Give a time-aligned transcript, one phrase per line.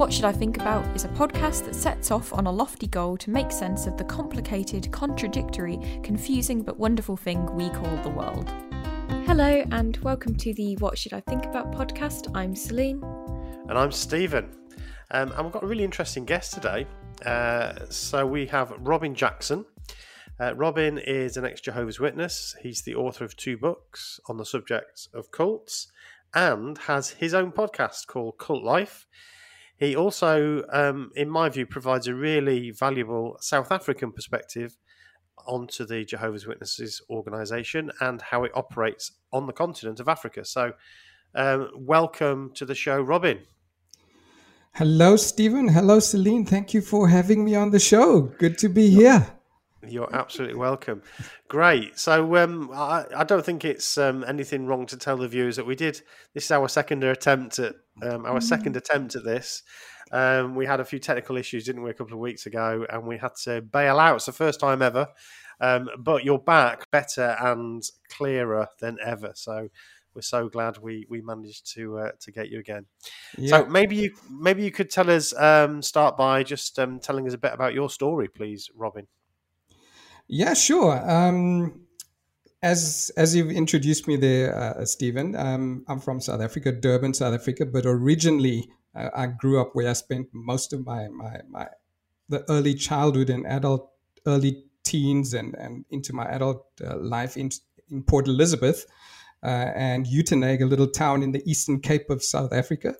[0.00, 3.18] What Should I Think About is a podcast that sets off on a lofty goal
[3.18, 8.48] to make sense of the complicated, contradictory, confusing, but wonderful thing we call the world.
[9.26, 12.34] Hello, and welcome to the What Should I Think About podcast.
[12.34, 13.02] I'm Celine.
[13.68, 14.48] And I'm Stephen.
[15.10, 16.86] Um, and we've got a really interesting guest today.
[17.26, 19.66] Uh, so we have Robin Jackson.
[20.40, 22.56] Uh, Robin is an ex Jehovah's Witness.
[22.62, 25.88] He's the author of two books on the subject of cults
[26.32, 29.06] and has his own podcast called Cult Life.
[29.80, 34.76] He also, um, in my view, provides a really valuable South African perspective
[35.46, 40.44] onto the Jehovah's Witnesses organization and how it operates on the continent of Africa.
[40.44, 40.74] So,
[41.34, 43.38] um, welcome to the show, Robin.
[44.74, 45.68] Hello, Stephen.
[45.68, 46.44] Hello, Celine.
[46.44, 48.20] Thank you for having me on the show.
[48.38, 49.39] Good to be here.
[49.86, 51.02] You're absolutely welcome.
[51.48, 51.98] Great.
[51.98, 55.66] So um, I, I, don't think it's um, anything wrong to tell the viewers that
[55.66, 56.02] we did.
[56.34, 58.42] This is our second attempt at um, our mm.
[58.42, 59.62] second attempt at this.
[60.12, 63.06] Um, we had a few technical issues, didn't we, a couple of weeks ago, and
[63.06, 64.16] we had to bail out.
[64.16, 65.08] It's the first time ever,
[65.60, 69.32] um, but you're back better and clearer than ever.
[69.34, 69.68] So
[70.14, 72.86] we're so glad we we managed to uh, to get you again.
[73.38, 73.50] Yeah.
[73.50, 77.38] So maybe you maybe you could tell us um, start by just telling us a
[77.38, 79.06] bit about your story, please, Robin.
[80.32, 81.10] Yeah, sure.
[81.10, 81.86] Um,
[82.62, 87.34] as as you've introduced me there, uh, Stephen, um, I'm from South Africa, Durban, South
[87.34, 91.66] Africa, but originally uh, I grew up where I spent most of my my my
[92.28, 93.90] the early childhood and adult
[94.24, 97.50] early teens and and into my adult uh, life in
[97.90, 98.86] in Port Elizabeth
[99.42, 102.94] uh, and Uitenhage, a little town in the Eastern Cape of South Africa.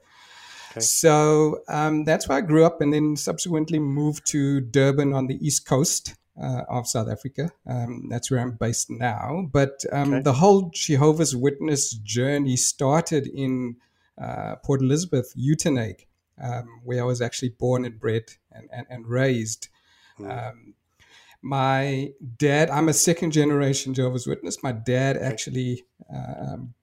[0.72, 0.80] Okay.
[0.80, 5.38] So um, that's where I grew up, and then subsequently moved to Durban on the
[5.46, 7.50] East Coast uh, of South Africa.
[7.66, 9.48] Um, that's where I'm based now.
[9.52, 10.22] But um, okay.
[10.22, 13.76] the whole Jehovah's Witness journey started in
[14.20, 16.06] uh, Port Elizabeth, Uitenhage,
[16.42, 19.68] um, where I was actually born and bred and, and, and raised.
[20.18, 20.74] Mm.
[21.40, 24.62] my dad, I'm a second generation Jehovah's Witness.
[24.62, 25.84] My dad actually
[26.14, 26.74] um,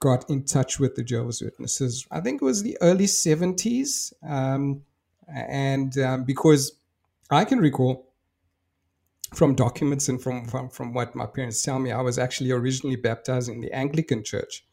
[0.00, 4.12] got in touch with the Jehovah's Witnesses, I think it was the early 70s.
[4.26, 4.82] Um,
[5.28, 6.72] and um, because
[7.30, 8.09] I can recall,
[9.34, 12.96] from documents and from, from, from what my parents tell me, I was actually originally
[12.96, 14.64] baptized in the Anglican church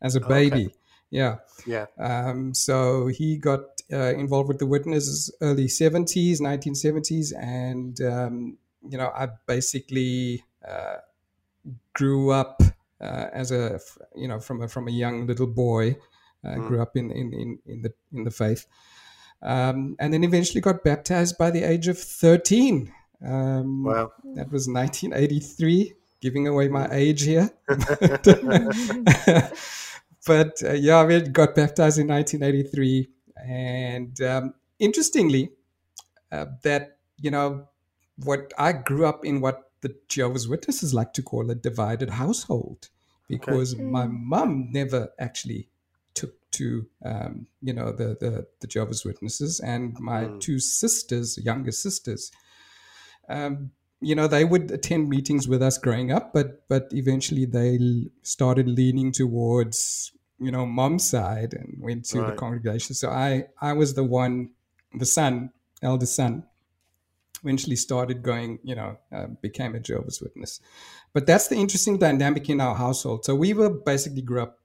[0.00, 0.66] as a baby.
[0.66, 0.74] Okay.
[1.10, 1.36] Yeah.
[1.66, 1.86] Yeah.
[1.98, 3.60] Um, so he got
[3.92, 7.32] uh, involved with the witnesses early 70s, 1970s.
[7.38, 10.96] And, um, you know, I basically uh,
[11.94, 12.62] grew up
[13.00, 13.78] uh, as a,
[14.14, 15.96] you know, from a, from a young little boy,
[16.44, 16.66] mm.
[16.66, 18.66] grew up in, in, in, in, the, in the faith.
[19.42, 22.92] Um, and then eventually got baptized by the age of 13.
[23.24, 24.12] Um, wow.
[24.34, 27.50] That was 1983, giving away my age here.
[30.26, 33.08] but uh, yeah, I got baptized in 1983.
[33.46, 35.50] And um, interestingly,
[36.32, 37.68] uh, that, you know,
[38.24, 42.88] what I grew up in what the Jehovah's Witnesses like to call a divided household
[43.28, 43.82] because okay.
[43.82, 45.68] my mom never actually
[46.14, 50.40] took to um, you know the, the, the Jehovah's Witnesses and my mm.
[50.40, 52.30] two sisters, younger sisters,
[53.28, 53.70] um,
[54.00, 57.78] you know, they would attend meetings with us growing up, but but eventually they
[58.22, 62.30] started leaning towards you know mom's side and went to right.
[62.30, 62.94] the congregation.
[62.94, 64.50] So I I was the one,
[64.94, 65.50] the son,
[65.82, 66.44] eldest son.
[67.42, 70.58] Eventually started going, you know, uh, became a Jehovah's Witness.
[71.12, 73.24] But that's the interesting dynamic in our household.
[73.24, 74.58] So we were basically grew up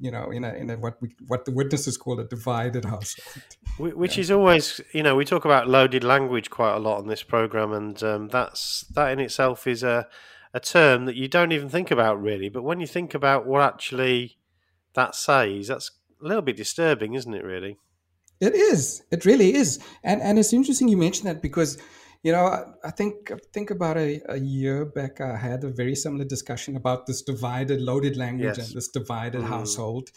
[0.00, 3.44] you know, in a, in a, what we, what the witnesses call a divided household.
[3.78, 4.22] Which yeah.
[4.22, 7.72] is always, you know, we talk about loaded language quite a lot on this program,
[7.72, 10.08] and um, that's that in itself is a
[10.52, 12.48] a term that you don't even think about really.
[12.48, 14.38] But when you think about what actually
[14.94, 15.90] that says, that's
[16.22, 17.44] a little bit disturbing, isn't it?
[17.44, 17.78] Really,
[18.40, 19.02] it is.
[19.10, 21.78] It really is, and and it's interesting you mention that because
[22.22, 26.24] you know, I think think about a, a year back, I had a very similar
[26.24, 28.68] discussion about this divided, loaded language yes.
[28.68, 29.48] and this divided mm.
[29.48, 30.10] household,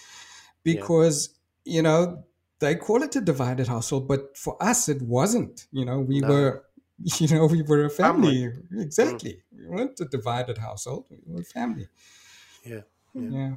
[0.63, 1.29] because
[1.65, 1.75] yeah.
[1.75, 2.23] you know
[2.59, 5.67] they call it a divided household, but for us it wasn't.
[5.71, 6.27] You know, we no.
[6.27, 6.65] were
[7.19, 8.49] you know, we were a family.
[8.49, 8.83] family.
[8.83, 9.41] Exactly.
[9.53, 9.59] Mm.
[9.59, 11.05] We weren't a divided household.
[11.09, 11.87] We were a family.
[12.65, 12.81] Yeah.
[13.13, 13.29] Yeah.
[13.29, 13.55] yeah.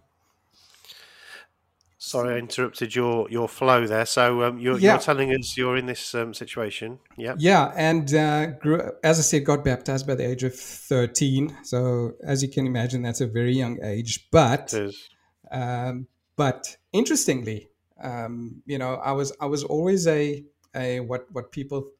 [2.07, 4.07] Sorry, I interrupted your your flow there.
[4.07, 4.93] So um, you're, yeah.
[4.93, 7.01] you're, telling us you're in this um, situation.
[7.17, 7.35] Yeah.
[7.37, 11.57] Yeah, and uh, grew, as I said, got baptized by the age of thirteen.
[11.65, 14.29] So as you can imagine, that's a very young age.
[14.31, 14.73] But
[15.51, 16.07] um,
[16.37, 17.71] but interestingly,
[18.01, 20.45] um, you know, I was I was always a
[20.77, 21.91] a what what people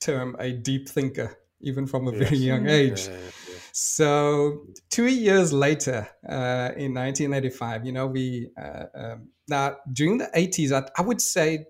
[0.00, 2.30] term a deep thinker, even from a yes.
[2.30, 3.08] very young age.
[3.08, 3.30] Yeah, yeah,
[3.72, 10.30] so two years later, uh, in 1985, you know, we uh, um, now during the
[10.36, 11.66] 80s, I, I, would say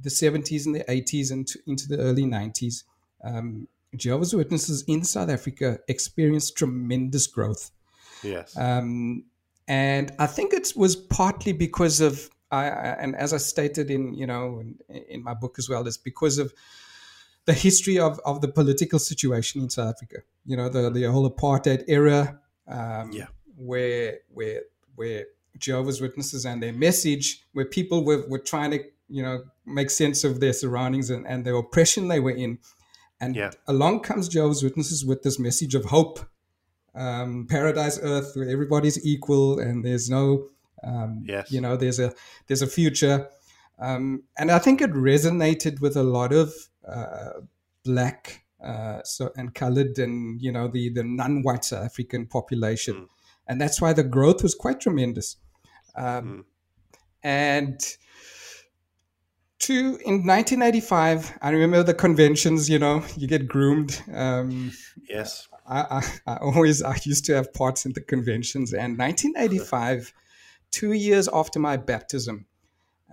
[0.00, 2.84] the 70s and the 80s and into the early 90s,
[3.22, 7.70] um, Jehovah's Witnesses in South Africa experienced tremendous growth.
[8.22, 8.56] Yes.
[8.56, 9.24] Um,
[9.68, 14.26] and I think it was partly because of I, and as I stated in you
[14.26, 16.52] know in, in, my book as well, it's because of
[17.46, 20.22] the history of, of the political situation in South Africa.
[20.44, 22.38] You know the the whole apartheid era,
[22.68, 23.26] um, yeah,
[23.56, 24.62] where where
[24.94, 25.26] where
[25.58, 30.24] Jehovah's Witnesses and their message, where people were, were trying to you know make sense
[30.24, 32.58] of their surroundings and, and the oppression they were in,
[33.20, 33.50] and yeah.
[33.66, 36.20] along comes Jehovah's Witnesses with this message of hope,
[36.94, 40.48] um, paradise earth, where everybody's equal and there's no
[40.84, 41.50] um, yes.
[41.50, 42.12] You know, there's a
[42.46, 43.28] there's a future,
[43.78, 46.52] um, and I think it resonated with a lot of
[47.84, 53.08] black uh, so and colored and you know the the non-white South African population, mm.
[53.46, 55.36] and that's why the growth was quite tremendous.
[55.96, 56.44] Um, mm.
[57.22, 57.80] And
[59.60, 62.70] to in 1985, I remember the conventions.
[62.70, 64.02] You know, you get groomed.
[64.12, 64.72] Um,
[65.08, 65.48] yes.
[65.66, 65.80] I,
[66.26, 70.12] I, I, always I used to have parts in the conventions, and 1985
[70.70, 72.46] two years after my baptism.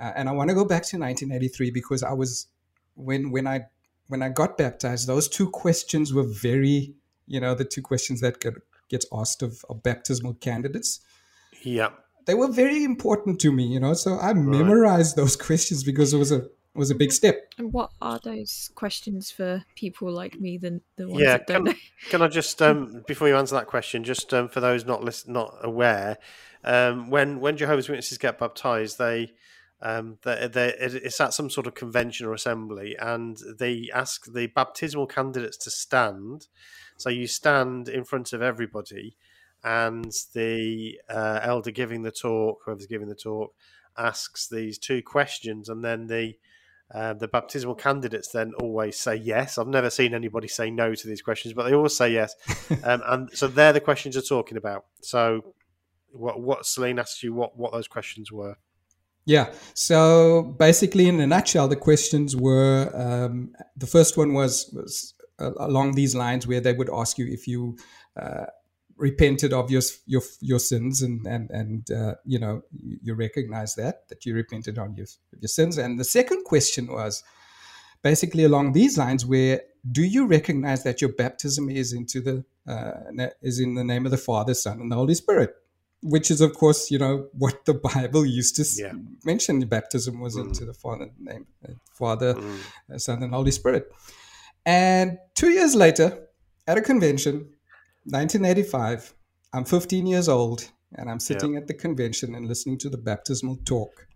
[0.02, 2.48] Uh, and I want to go back to 1983 because I was
[2.96, 3.66] when when I
[4.08, 6.96] when I got baptized, those two questions were very,
[7.28, 8.56] you know, the two questions that get,
[8.90, 11.00] gets asked of, of baptismal candidates.
[11.64, 11.92] Yeah.
[12.26, 13.94] They were very important to me, you know.
[13.94, 14.36] So I right.
[14.36, 17.54] memorized those questions because it was a was a big step.
[17.58, 21.66] And what are those questions for people like me, the, the ones yeah, that don't
[21.66, 21.80] can, know?
[22.10, 25.28] can I just, um, before you answer that question, just um, for those not list,
[25.28, 26.18] not aware,
[26.64, 29.34] um, when when Jehovah's Witnesses get baptized, they
[29.82, 34.48] um, they, they, it's at some sort of convention or assembly, and they ask the
[34.48, 36.48] baptismal candidates to stand.
[36.98, 39.18] So you stand in front of everybody,
[39.64, 43.54] and the uh, elder giving the talk, whoever's giving the talk,
[43.98, 46.36] asks these two questions, and then the
[46.94, 49.58] uh, the baptismal candidates then always say yes.
[49.58, 52.36] I've never seen anybody say no to these questions, but they always say yes.
[52.84, 54.86] um, and so they're the questions you're talking about.
[55.02, 55.54] So
[56.12, 58.58] what what Celine asked you what what those questions were.
[59.26, 59.54] Yeah.
[59.74, 65.52] So basically, in a nutshell, the questions were um, the first one was was uh,
[65.60, 67.78] along these lines where they would ask you if you
[68.20, 68.46] uh,
[68.98, 74.08] repented of your your your sins and and and uh, you know you recognize that
[74.10, 75.08] that you repented on your
[75.40, 75.78] your sins.
[75.78, 77.24] And the second question was
[78.02, 83.28] basically along these lines where do you recognize that your baptism is into the uh,
[83.42, 85.56] is in the name of the Father, Son, and the Holy Spirit?
[86.04, 88.92] Which is of course you know what the bible used to yeah.
[89.26, 90.46] mention baptism was mm.
[90.46, 92.60] into the father name uh, father mm.
[92.94, 93.92] Uh, son and holy spirit
[94.66, 96.28] and two years later
[96.68, 97.34] at a convention
[98.06, 99.14] 1985
[99.54, 101.60] i'm 15 years old and i'm sitting yeah.
[101.60, 104.08] at the convention and listening to the baptismal talk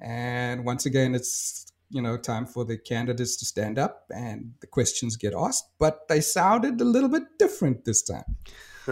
[0.00, 4.66] and once again it's you know time for the candidates to stand up and the
[4.66, 8.36] questions get asked but they sounded a little bit different this time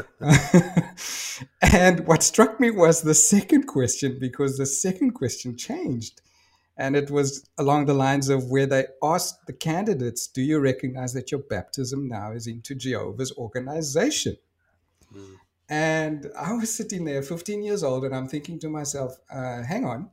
[1.62, 6.20] and what struck me was the second question because the second question changed.
[6.76, 11.12] And it was along the lines of where they asked the candidates, Do you recognize
[11.12, 14.36] that your baptism now is into Jehovah's organization?
[15.14, 15.36] Mm.
[15.68, 19.84] And I was sitting there, 15 years old, and I'm thinking to myself, uh, Hang
[19.84, 20.10] on,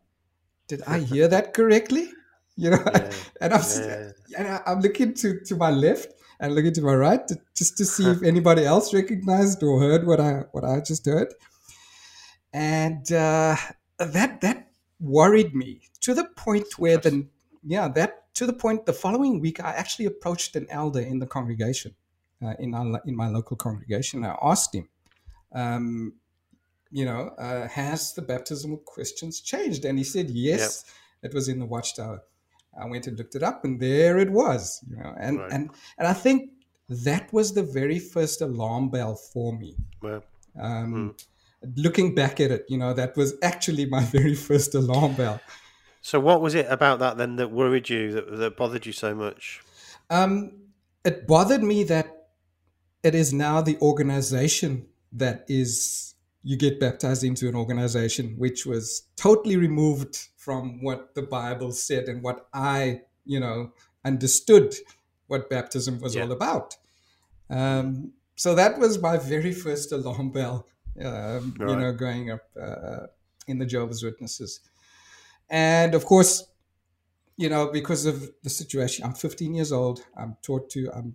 [0.68, 2.12] did I hear that correctly?
[2.56, 3.12] You know, yeah.
[3.42, 4.12] and I'm, yeah.
[4.38, 7.86] and I'm looking to, to my left, and looking to my right to, just to
[7.86, 11.34] see if anybody else recognized or heard what I what I just heard.
[12.52, 13.56] And uh,
[14.00, 17.28] that that worried me to the point where the
[17.64, 21.28] yeah that to the point the following week I actually approached an elder in the
[21.28, 21.96] congregation
[22.44, 24.26] uh, in our, in my local congregation.
[24.26, 24.90] I asked him.
[25.54, 26.14] Um,
[26.94, 29.86] you know, uh, has the baptismal questions changed?
[29.86, 30.84] And he said, yes,
[31.24, 31.32] yep.
[31.32, 32.22] it was in the watchtower.
[32.80, 34.84] I went and looked it up, and there it was.
[34.90, 35.52] You know, and right.
[35.52, 36.52] and and I think
[36.90, 39.76] that was the very first alarm bell for me.
[40.60, 41.26] Um, mm.
[41.78, 45.40] Looking back at it, you know, that was actually my very first alarm bell.
[46.02, 49.14] So, what was it about that then that worried you, that, that bothered you so
[49.14, 49.62] much?
[50.10, 50.54] Um,
[51.06, 52.28] it bothered me that
[53.04, 59.04] it is now the organization that is you get baptized into an organization which was
[59.16, 64.74] totally removed from what the Bible said and what I, you know, understood
[65.28, 66.24] what baptism was yeah.
[66.24, 66.78] all about.
[67.48, 70.66] Um, so that was my very first alarm bell,
[71.00, 71.70] um, right.
[71.70, 73.06] you know, growing up uh,
[73.48, 74.62] in the Jehovah's Witnesses.
[75.48, 76.48] And of course,
[77.38, 80.04] you know, because of the situation, I'm 15 years old.
[80.18, 81.14] I'm taught to, um,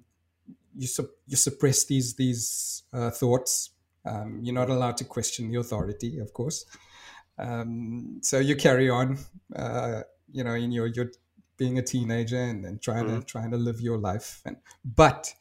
[0.78, 3.71] you, su- you suppress these these uh, thoughts.
[4.04, 6.64] Um, you're not allowed to question the authority, of course.
[7.38, 9.18] Um, so you carry on,
[9.54, 11.10] uh, you know, in your your
[11.56, 13.20] being a teenager and, and trying mm-hmm.
[13.20, 14.42] to trying to live your life.
[14.44, 15.32] And but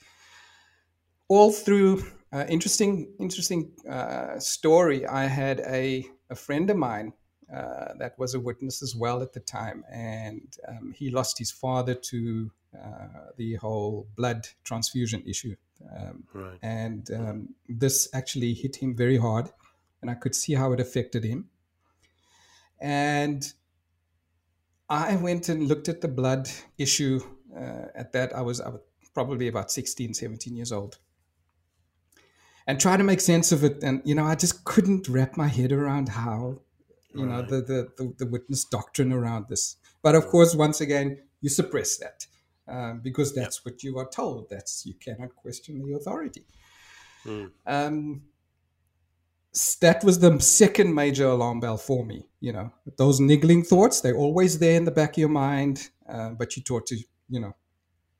[1.27, 7.13] all through uh, interesting interesting uh, story, I had a a friend of mine
[7.53, 11.51] uh, that was a witness as well at the time, and um, he lost his
[11.51, 15.55] father to uh, the whole blood transfusion issue.
[15.95, 16.57] Um, right.
[16.61, 19.51] And um, this actually hit him very hard,
[20.01, 21.49] and I could see how it affected him.
[22.79, 23.51] And
[24.89, 27.22] I went and looked at the blood issue.
[27.55, 28.82] Uh, at that, I was, I was
[29.13, 30.98] probably about 16, 17 years old
[32.67, 33.84] and try to make sense of it.
[33.84, 36.60] And, you know, I just couldn't wrap my head around how,
[37.13, 37.29] you right.
[37.29, 39.77] know, the, the, the, the, witness doctrine around this.
[40.01, 42.25] But of course, once again, you suppress that
[42.67, 43.74] um, because that's yep.
[43.74, 44.50] what you are told.
[44.50, 46.46] That's, you cannot question the authority.
[47.25, 47.51] Mm.
[47.65, 48.22] Um,
[49.81, 52.27] that was the second major alarm bell for me.
[52.39, 56.31] You know, those niggling thoughts, they're always there in the back of your mind, uh,
[56.31, 56.97] but you taught to,
[57.29, 57.55] you know,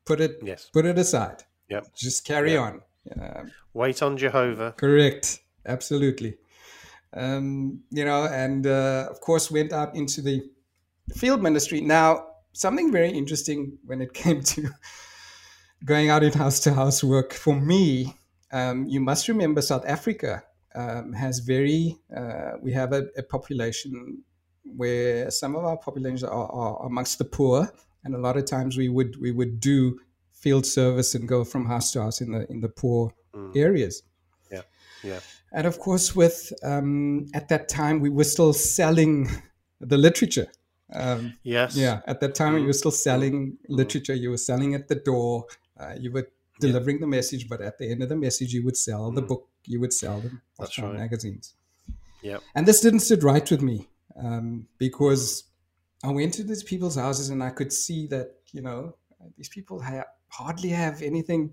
[0.06, 0.70] put it, yes.
[0.72, 1.44] put it aside.
[1.70, 1.96] Yep.
[1.96, 2.62] Just carry yep.
[2.62, 2.82] on.
[3.20, 4.74] Um, Wait on Jehovah.
[4.78, 5.40] Correct.
[5.66, 6.38] Absolutely.
[7.14, 10.42] Um, you know, and uh, of course went out into the
[11.16, 11.82] field ministry.
[11.82, 14.70] Now, something very interesting when it came to
[15.84, 18.16] going out in house to house work for me.
[18.52, 20.44] Um, you must remember South Africa
[20.76, 24.24] um, has very, uh, we have a, a, population
[24.64, 27.72] where some of our populations are, are, amongst the poor,
[28.04, 30.00] and a lot of times we would we would do
[30.32, 33.56] field service and go from house to house in the in the poor mm.
[33.56, 34.04] areas.
[34.52, 34.62] Yeah,
[35.04, 35.20] yeah.
[35.52, 39.30] And of course, with um, at that time we were still selling
[39.80, 40.48] the literature.
[40.94, 41.76] Um, yes.
[41.76, 42.02] Yeah.
[42.08, 42.62] At that time, mm.
[42.62, 43.58] you were still selling mm.
[43.70, 44.14] literature.
[44.14, 45.46] You were selling at the door.
[45.80, 46.30] Uh, you were
[46.60, 47.02] delivering yeah.
[47.02, 49.28] the message, but at the end of the message, you would sell the mm.
[49.28, 49.50] book.
[49.68, 50.94] You would sell them That's right.
[50.94, 51.54] magazines.
[52.22, 52.38] Yeah.
[52.56, 53.88] And this didn't sit right with me
[54.22, 55.44] um, because
[56.04, 58.96] I went to these people's houses and I could see that you know
[59.38, 61.52] these people ha- hardly have anything,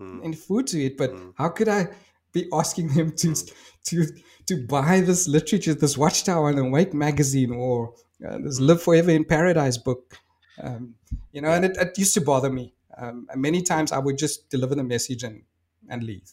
[0.00, 0.20] mm.
[0.24, 0.96] any food to eat.
[0.96, 1.32] But mm.
[1.36, 1.88] how could I
[2.32, 3.52] be asking them to mm.
[3.84, 4.06] to
[4.46, 7.94] to buy this literature, this Watchtower and Awake magazine, or
[8.26, 10.18] uh, this Live Forever in Paradise book?
[10.62, 10.94] Um,
[11.32, 11.56] you know, yeah.
[11.56, 12.72] and it, it, used to bother me.
[12.96, 15.42] Um, many times I would just deliver the message and
[15.88, 16.32] and leave,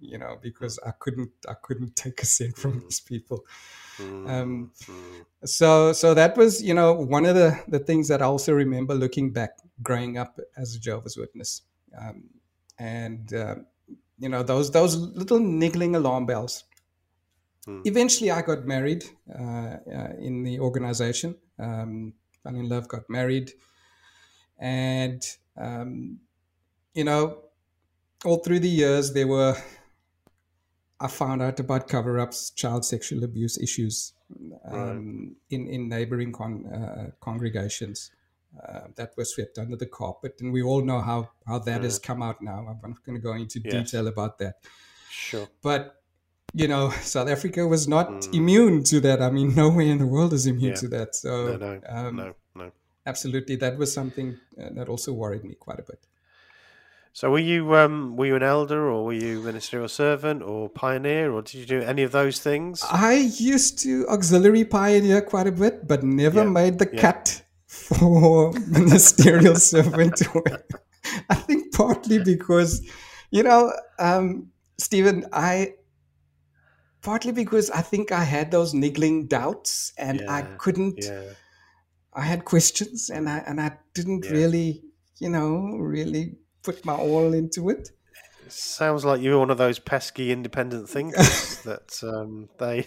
[0.00, 3.44] you know, because I couldn't I couldn't take a cent from these people.
[3.98, 4.72] Um,
[5.44, 8.94] so so that was you know one of the the things that I also remember
[8.94, 11.62] looking back, growing up as a Jehovah's Witness,
[11.98, 12.24] um,
[12.78, 13.54] and uh,
[14.18, 16.64] you know those those little niggling alarm bells.
[17.64, 17.82] Hmm.
[17.84, 19.04] Eventually, I got married
[19.34, 21.36] uh, uh, in the organization.
[21.58, 23.52] Um, fell in love, got married,
[24.58, 25.22] and
[25.56, 26.20] um,
[26.94, 27.45] you know,
[28.24, 29.56] all through the years there were
[30.98, 34.14] I found out about cover ups, child sexual abuse issues
[34.64, 35.36] um, right.
[35.50, 38.10] in, in neighboring con, uh, congregations
[38.66, 40.36] uh, that were swept under the carpet.
[40.40, 42.66] And we all know how, how that has come out now.
[42.82, 43.72] I'm not going to go into yes.
[43.90, 44.56] detail about that.
[45.10, 45.48] Sure.
[45.62, 45.96] But,
[46.54, 48.34] you know, South Africa was not mm.
[48.34, 49.20] immune to that.
[49.20, 50.76] I mean, nowhere in the world is immune yeah.
[50.76, 51.14] to that.
[51.14, 52.72] So, no, no, um, no, no.
[53.04, 53.56] Absolutely.
[53.56, 56.06] That was something uh, that also worried me quite a bit.
[57.16, 61.32] So were you um, were you an elder or were you ministerial servant or pioneer
[61.32, 62.84] or did you do any of those things?
[62.86, 66.50] I used to auxiliary pioneer quite a bit, but never yeah.
[66.50, 67.00] made the yeah.
[67.00, 70.20] cut for ministerial servant.
[71.30, 72.86] I think partly because,
[73.30, 75.72] you know, um, Stephen, I
[77.00, 80.34] partly because I think I had those niggling doubts and yeah.
[80.34, 81.02] I couldn't.
[82.12, 84.82] I had questions and I and I didn't really,
[85.18, 87.90] you know, really put my all into it.
[88.48, 92.86] Sounds like you're one of those pesky independent thinkers that um, they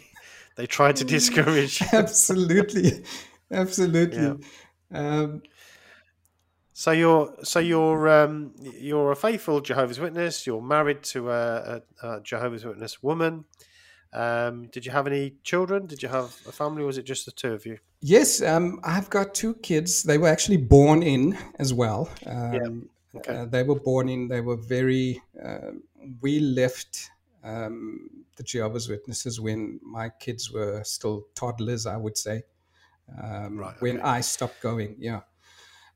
[0.55, 1.81] they try to discourage.
[1.93, 3.03] absolutely,
[3.51, 4.23] absolutely.
[4.23, 4.35] Yeah.
[4.91, 5.41] Um,
[6.73, 10.45] so you're so you're um, you're a faithful Jehovah's Witness.
[10.45, 13.45] You're married to a, a, a Jehovah's Witness woman.
[14.11, 15.85] Um, did you have any children?
[15.85, 16.83] Did you have a family?
[16.83, 17.77] or was it just the two of you?
[18.01, 20.03] Yes, um, I've got two kids.
[20.03, 22.09] They were actually born in as well.
[22.25, 22.89] Um.
[23.15, 23.35] Okay.
[23.35, 25.71] Uh, they were born in, they were very, uh,
[26.21, 27.09] we left
[27.43, 32.43] um, the Jehovah's Witnesses when my kids were still toddlers, I would say,
[33.21, 33.77] um, right, okay.
[33.81, 34.95] when I stopped going.
[34.99, 35.21] Yeah.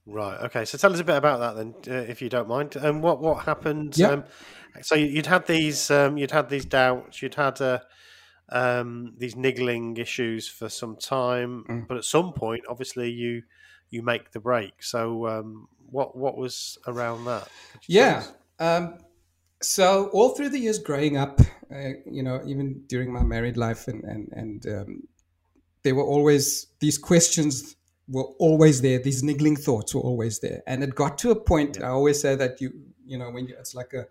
[0.05, 0.39] Right.
[0.41, 0.65] Okay.
[0.65, 2.75] So tell us a bit about that then, uh, if you don't mind.
[2.75, 3.97] And um, what what happened?
[3.97, 4.07] Yeah.
[4.09, 4.23] Um,
[4.81, 7.21] so you'd had these um, you'd had these doubts.
[7.21, 7.79] You'd had uh,
[8.49, 11.87] um, these niggling issues for some time, mm.
[11.87, 13.43] but at some point, obviously, you
[13.93, 14.81] you make the break.
[14.81, 17.47] So um, what what was around that?
[17.87, 18.23] Yeah.
[18.59, 18.97] Um,
[19.61, 21.39] so all through the years growing up,
[21.73, 25.03] uh, you know, even during my married life, and and and um,
[25.83, 27.75] there were always these questions
[28.07, 28.99] were always there.
[28.99, 31.77] These niggling thoughts were always there, and it got to a point.
[31.79, 31.87] Yeah.
[31.87, 32.73] I always say that you
[33.05, 34.05] you know when you, it's like a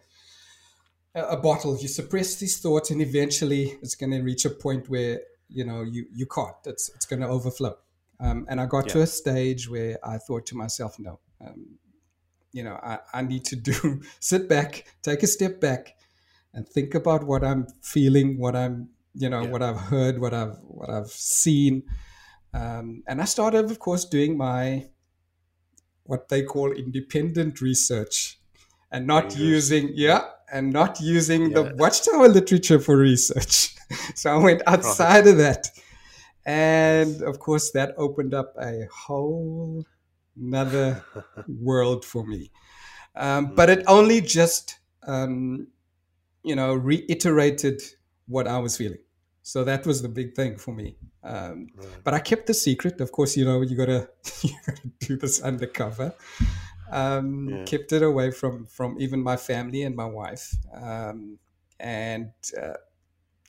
[1.15, 1.77] a bottle.
[1.77, 5.83] You suppress these thoughts, and eventually it's going to reach a point where you know
[5.83, 6.57] you you can't.
[6.67, 7.77] It's it's going to overflow.
[8.23, 8.93] Um, and I got yeah.
[8.93, 11.79] to a stage where I thought to myself, no, um,
[12.53, 15.97] you know, I, I need to do sit back, take a step back,
[16.55, 19.49] and think about what I'm feeling, what I'm, you know, yeah.
[19.49, 21.83] what I've heard, what I've what I've seen.
[22.55, 24.87] Um, and I started, of course, doing my
[26.05, 28.39] what they call independent research,
[28.91, 31.63] and not using yeah, and not using yeah.
[31.63, 33.75] the Watchtower literature for research.
[34.15, 35.71] so I went outside of that,
[36.45, 39.85] and of course, that opened up a whole
[40.37, 41.05] another
[41.49, 42.51] world for me.
[43.15, 45.69] Um, but it only just, um,
[46.43, 47.83] you know, reiterated
[48.27, 48.99] what I was feeling.
[49.43, 50.97] So that was the big thing for me.
[51.25, 51.89] Um, right.
[52.05, 53.01] But I kept the secret.
[53.01, 54.09] Of course, you know, you gotta
[54.43, 56.15] you gotta do this undercover.
[56.91, 57.65] Um, yeah.
[57.65, 61.39] Kept it away from from even my family and my wife, um,
[61.81, 62.31] and
[62.61, 62.75] uh,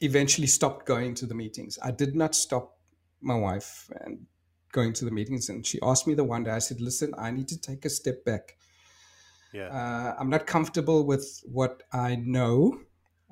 [0.02, 1.78] eventually stopped going to the meetings.
[1.82, 2.78] I did not stop
[3.24, 4.26] my wife and
[4.72, 7.30] going to the meetings and she asked me the one day i said listen i
[7.32, 8.58] need to take a step back
[9.54, 9.68] yeah.
[9.68, 12.80] Uh, i'm not comfortable with what i know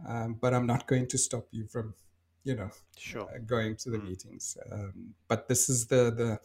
[0.07, 1.93] um, but i'm not going to stop you from
[2.43, 3.23] you know sure.
[3.23, 4.09] uh, going to the mm.
[4.09, 6.39] meetings um, but this is the the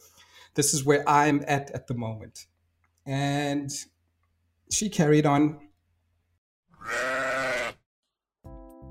[0.55, 2.47] this is where i'm at at the moment
[3.05, 3.71] and
[4.71, 5.59] she carried on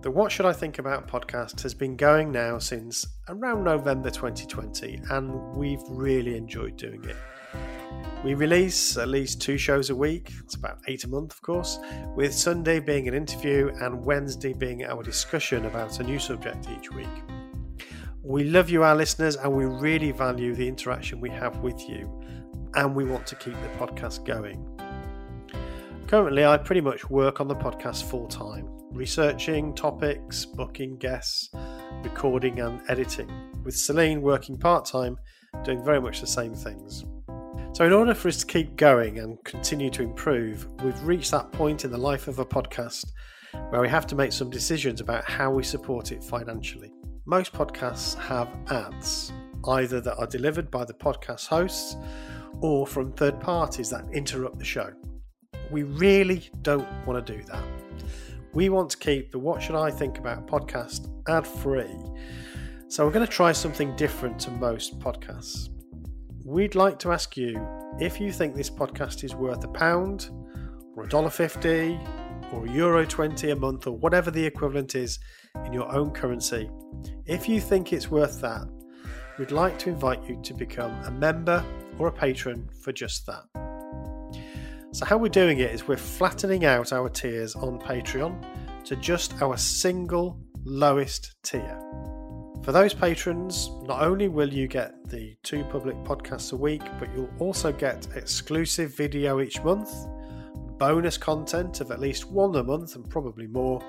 [0.06, 5.00] the What Should I Think About podcast has been going now since around November 2020,
[5.10, 7.16] and we've really enjoyed doing it.
[8.22, 11.80] We release at least two shows a week, it's about eight a month, of course,
[12.14, 16.92] with Sunday being an interview and Wednesday being our discussion about a new subject each
[16.92, 17.08] week.
[18.22, 22.22] We love you, our listeners, and we really value the interaction we have with you,
[22.74, 24.64] and we want to keep the podcast going.
[26.06, 31.50] Currently, I pretty much work on the podcast full time researching topics, booking guests,
[32.02, 33.30] recording, and editing,
[33.64, 35.18] with Celine working part time,
[35.64, 37.04] doing very much the same things.
[37.72, 41.52] So, in order for us to keep going and continue to improve, we've reached that
[41.52, 43.12] point in the life of a podcast
[43.68, 46.92] where we have to make some decisions about how we support it financially.
[47.26, 49.32] Most podcasts have ads,
[49.68, 51.96] either that are delivered by the podcast hosts
[52.62, 54.90] or from third parties that interrupt the show.
[55.70, 57.86] We really don't want to do that.
[58.56, 61.94] We want to keep the What Should I Think About podcast ad free.
[62.88, 65.68] So we're going to try something different to most podcasts.
[66.42, 67.60] We'd like to ask you
[68.00, 70.30] if you think this podcast is worth a pound
[70.96, 72.00] or a dollar fifty
[72.50, 75.18] or a euro 20 a month or whatever the equivalent is
[75.66, 76.70] in your own currency.
[77.26, 78.66] If you think it's worth that,
[79.38, 81.62] we'd like to invite you to become a member
[81.98, 83.75] or a patron for just that.
[84.96, 88.42] So, how we're doing it is we're flattening out our tiers on Patreon
[88.87, 91.78] to just our single lowest tier.
[92.64, 97.12] For those patrons, not only will you get the two public podcasts a week, but
[97.14, 99.90] you'll also get exclusive video each month,
[100.78, 103.85] bonus content of at least one a month and probably more,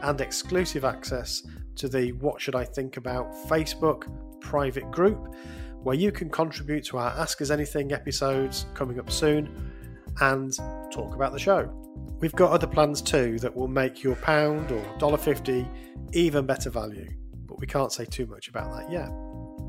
[0.00, 5.34] and exclusive access to the What Should I Think About Facebook private group,
[5.82, 9.74] where you can contribute to our Ask Us Anything episodes coming up soon
[10.20, 10.52] and
[10.90, 11.72] talk about the show.
[12.20, 15.68] We've got other plans too that will make your pound or $1.50
[16.12, 17.08] even better value,
[17.46, 19.08] but we can't say too much about that yet.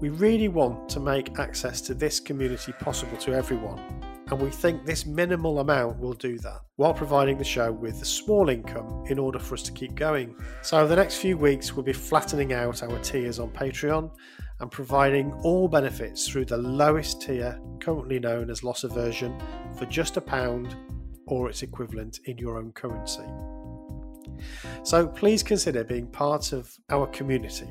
[0.01, 3.79] We really want to make access to this community possible to everyone,
[4.31, 8.05] and we think this minimal amount will do that while providing the show with a
[8.05, 10.35] small income in order for us to keep going.
[10.61, 14.09] So, the next few weeks, we'll be flattening out our tiers on Patreon
[14.59, 19.37] and providing all benefits through the lowest tier, currently known as loss aversion,
[19.77, 20.75] for just a pound
[21.27, 23.23] or its equivalent in your own currency.
[24.83, 27.69] So please consider being part of our community.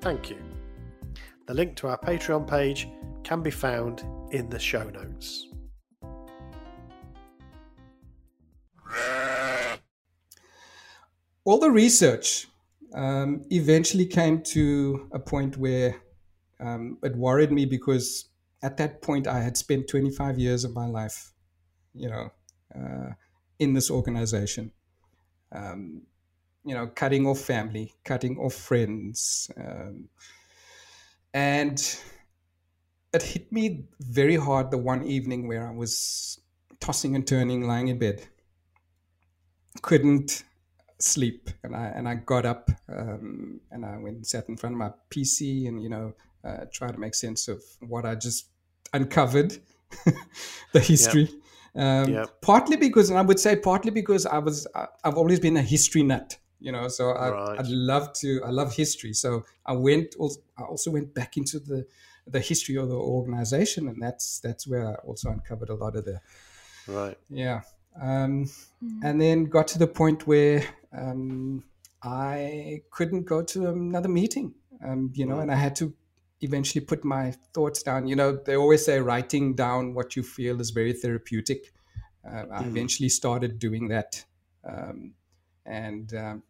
[0.00, 0.38] Thank you.
[1.46, 2.88] The link to our Patreon page
[3.24, 5.48] can be found in the show notes.
[11.44, 12.46] All the research
[12.94, 15.96] um, eventually came to a point where
[16.60, 18.28] um, it worried me because
[18.62, 21.32] at that point I had spent 25 years of my life,
[21.94, 22.30] you know,
[22.74, 23.12] uh,
[23.58, 24.72] in this organization.
[25.50, 26.02] Um,
[26.64, 29.50] you know, cutting off family, cutting off friends.
[29.56, 30.08] Um,
[31.34, 31.78] and
[33.12, 36.40] it hit me very hard the one evening where I was
[36.80, 38.28] tossing and turning, lying in bed.
[39.82, 40.44] Couldn't
[41.02, 44.74] sleep, and I and I got up um, and I went and sat in front
[44.74, 48.48] of my PC and you know uh, tried to make sense of what I just
[48.92, 49.58] uncovered,
[50.72, 51.28] the history.
[51.74, 51.84] Yep.
[51.84, 52.40] Um, yep.
[52.42, 56.02] Partly because, and I would say partly because I was I've always been a history
[56.02, 57.60] nut you know so I, right.
[57.60, 61.58] i'd love to i love history so i went also, i also went back into
[61.58, 61.84] the
[62.26, 66.04] the history of the organization and that's that's where i also uncovered a lot of
[66.04, 66.20] the
[66.86, 67.62] right yeah
[68.00, 68.48] um,
[68.82, 69.00] mm.
[69.04, 70.64] and then got to the point where
[70.96, 71.62] um,
[72.02, 75.92] i couldn't go to another meeting um, you know and i had to
[76.40, 80.60] eventually put my thoughts down you know they always say writing down what you feel
[80.60, 81.72] is very therapeutic
[82.26, 82.66] uh, i mm.
[82.66, 84.24] eventually started doing that
[84.64, 85.14] um,
[85.64, 86.42] and um,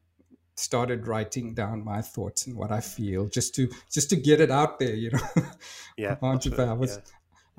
[0.55, 4.50] started writing down my thoughts and what I feel just to just to get it
[4.50, 5.26] out there, you know.
[5.96, 6.16] Yeah.
[6.22, 7.02] I was yeah.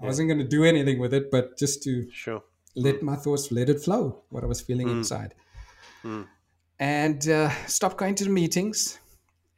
[0.02, 2.43] I wasn't going to do anything with it, but just to sure.
[2.76, 3.04] let mm.
[3.04, 4.98] my thoughts let it flow, what I was feeling mm.
[4.98, 5.36] inside.
[6.04, 6.28] Mm.
[6.84, 9.00] And uh, stopped going to the meetings.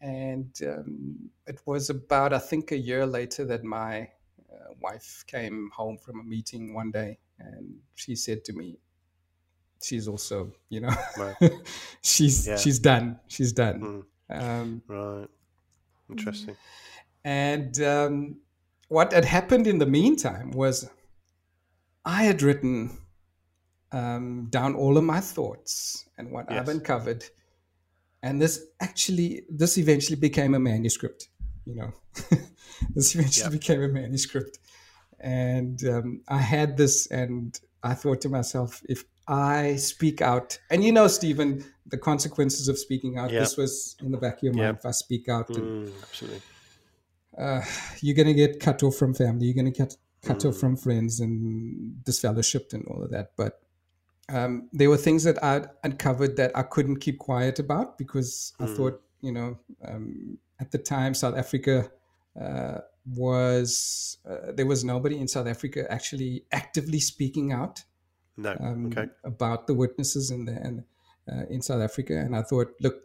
[0.01, 5.71] And um, it was about, I think, a year later that my uh, wife came
[5.73, 8.77] home from a meeting one day and she said to me,
[9.85, 11.35] she's also you know right.
[12.01, 12.57] she's yeah.
[12.57, 14.41] she's done she's done mm.
[14.41, 15.27] um, right
[16.09, 16.55] interesting
[17.23, 18.37] and um,
[18.87, 20.89] what had happened in the meantime was
[22.03, 22.97] i had written
[23.95, 26.59] um, down all of my thoughts and what yes.
[26.59, 27.23] i've uncovered
[28.21, 31.29] and this actually this eventually became a manuscript
[31.65, 31.91] you know
[32.95, 33.51] this eventually yep.
[33.51, 34.59] became a manuscript
[35.19, 40.59] and um, i had this and i thought to myself if I speak out.
[40.69, 43.31] And you know, Stephen, the consequences of speaking out.
[43.31, 43.41] Yep.
[43.41, 44.65] This was in the back of your mind.
[44.65, 44.75] Yep.
[44.79, 46.41] If I speak out, mm, absolutely.
[47.37, 47.61] Uh,
[48.01, 49.47] you're going to get cut off from family.
[49.47, 50.49] You're going to get cut mm.
[50.49, 53.31] off from friends and disfellowshipped and all of that.
[53.35, 53.61] But
[54.29, 58.65] um, there were things that I'd uncovered that I couldn't keep quiet about because mm.
[58.65, 59.57] I thought, you know,
[59.87, 61.91] um, at the time, South Africa
[62.39, 67.83] uh, was, uh, there was nobody in South Africa actually actively speaking out
[68.37, 68.55] no.
[68.59, 69.07] Um, okay.
[69.23, 70.83] About the witnesses in the and
[71.31, 72.95] uh, in South Africa, and I thought, look,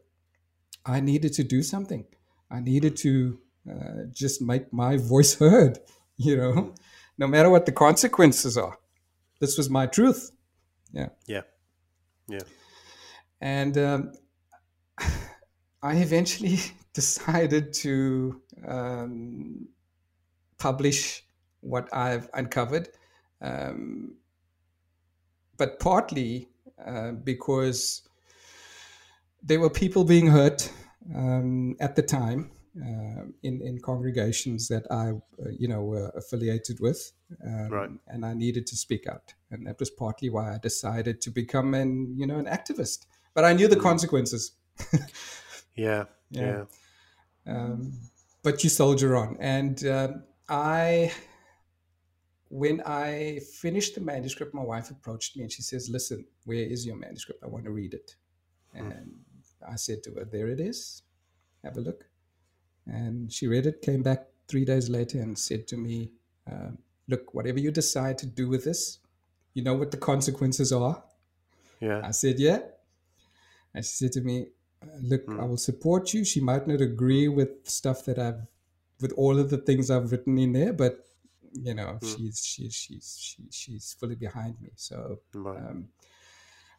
[0.84, 2.04] I needed to do something.
[2.50, 3.38] I needed to
[3.70, 5.78] uh, just make my voice heard.
[6.16, 6.74] You know,
[7.16, 8.78] no matter what the consequences are.
[9.40, 10.32] This was my truth.
[10.92, 11.08] Yeah.
[11.26, 11.42] Yeah.
[12.28, 12.40] Yeah.
[13.40, 14.12] And um,
[15.82, 16.58] I eventually
[16.92, 19.68] decided to um,
[20.58, 21.24] publish
[21.60, 22.88] what I've uncovered.
[23.40, 24.16] Um,
[25.56, 26.48] but partly
[26.84, 28.02] uh, because
[29.42, 30.70] there were people being hurt
[31.14, 36.78] um, at the time uh, in in congregations that I, uh, you know, were affiliated
[36.80, 37.12] with,
[37.44, 37.90] um, right.
[38.06, 41.74] and I needed to speak out, and that was partly why I decided to become
[41.74, 43.06] an you know an activist.
[43.34, 43.82] But I knew the mm.
[43.82, 44.52] consequences.
[45.76, 46.64] yeah, yeah.
[47.46, 47.52] yeah.
[47.52, 47.92] Um,
[48.42, 51.12] but you soldier on, and um, I
[52.50, 56.84] when I finished the manuscript, my wife approached me and she says, Listen, where is
[56.84, 57.42] your manuscript?
[57.42, 58.16] I want to read it.
[58.76, 58.90] Mm.
[58.90, 59.14] And
[59.66, 61.02] I said to her, There it is.
[61.64, 62.09] Have a look.
[62.86, 66.12] And she read it, came back three days later and said to me,
[66.50, 66.70] uh,
[67.08, 68.98] Look, whatever you decide to do with this,
[69.54, 71.02] you know what the consequences are?
[71.80, 72.02] Yeah.
[72.04, 72.60] I said, Yeah.
[73.74, 74.46] And she said to me,
[75.02, 75.40] Look, mm.
[75.40, 76.24] I will support you.
[76.24, 78.46] She might not agree with stuff that I've,
[79.00, 81.06] with all of the things I've written in there, but
[81.52, 82.16] you know mm.
[82.16, 85.58] she's she's she's she, she's fully behind me so right.
[85.58, 85.88] um,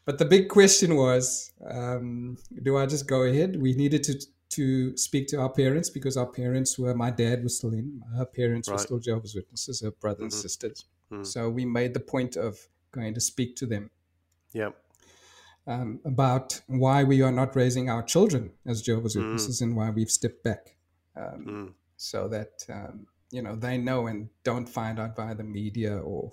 [0.06, 4.20] but the big question was um, do i just go ahead we needed to
[4.52, 8.26] to speak to our parents because our parents were my dad was still in her
[8.26, 8.76] parents right.
[8.76, 10.26] were still jehovah's witnesses her brothers mm-hmm.
[10.26, 11.26] and sisters mm.
[11.26, 12.60] so we made the point of
[12.92, 13.90] going to speak to them
[14.54, 14.70] yeah
[15.68, 19.24] um, about why we are not raising our children as jehovah's mm.
[19.24, 20.76] witnesses and why we've stepped back
[21.16, 21.74] um, mm.
[21.98, 26.32] so that um, you know they know and don't find out via the media or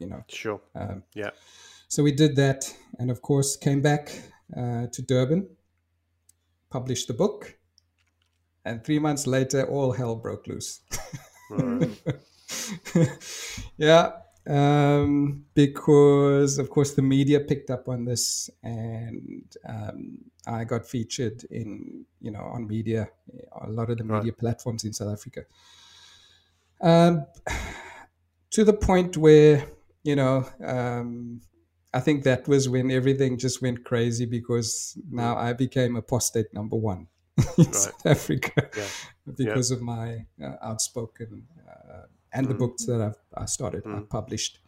[0.00, 1.30] you know sure um, yeah
[1.88, 4.10] so we did that and of course came back
[4.56, 5.46] uh, to durban
[6.72, 7.58] published the book
[8.64, 10.80] and three months later all hell broke loose
[11.50, 12.02] right.
[13.76, 14.12] yeah
[14.48, 21.44] um, because of course the media picked up on this and um, I got featured
[21.44, 23.08] in you know on media
[23.62, 24.38] a lot of the media right.
[24.38, 25.42] platforms in South Africa
[26.80, 27.26] um,
[28.50, 29.66] to the point where
[30.02, 31.40] you know um,
[31.94, 36.76] I think that was when everything just went crazy because now I became apostate number
[36.76, 37.06] one
[37.58, 37.74] in right.
[37.74, 38.84] South Africa yeah.
[39.36, 39.76] because yeah.
[39.76, 42.48] of my uh, outspoken uh, and mm.
[42.48, 43.98] the books that I've I started, mm.
[43.98, 44.58] I published.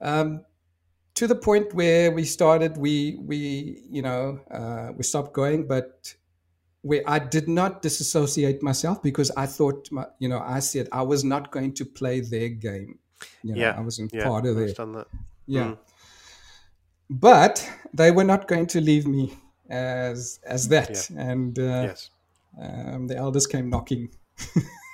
[0.00, 0.44] Um,
[1.14, 6.14] to the point where we started, we we you know uh, we stopped going, but
[6.82, 11.00] where I did not disassociate myself because I thought, my, you know, I said I
[11.00, 12.98] was not going to play their game.
[13.42, 14.76] You know, yeah, I wasn't yeah, part of it.
[15.46, 15.78] Yeah, mm.
[17.10, 19.36] but they were not going to leave me
[19.68, 21.30] as as that, yeah.
[21.30, 22.10] and uh, yes.
[22.60, 24.10] um, the elders came knocking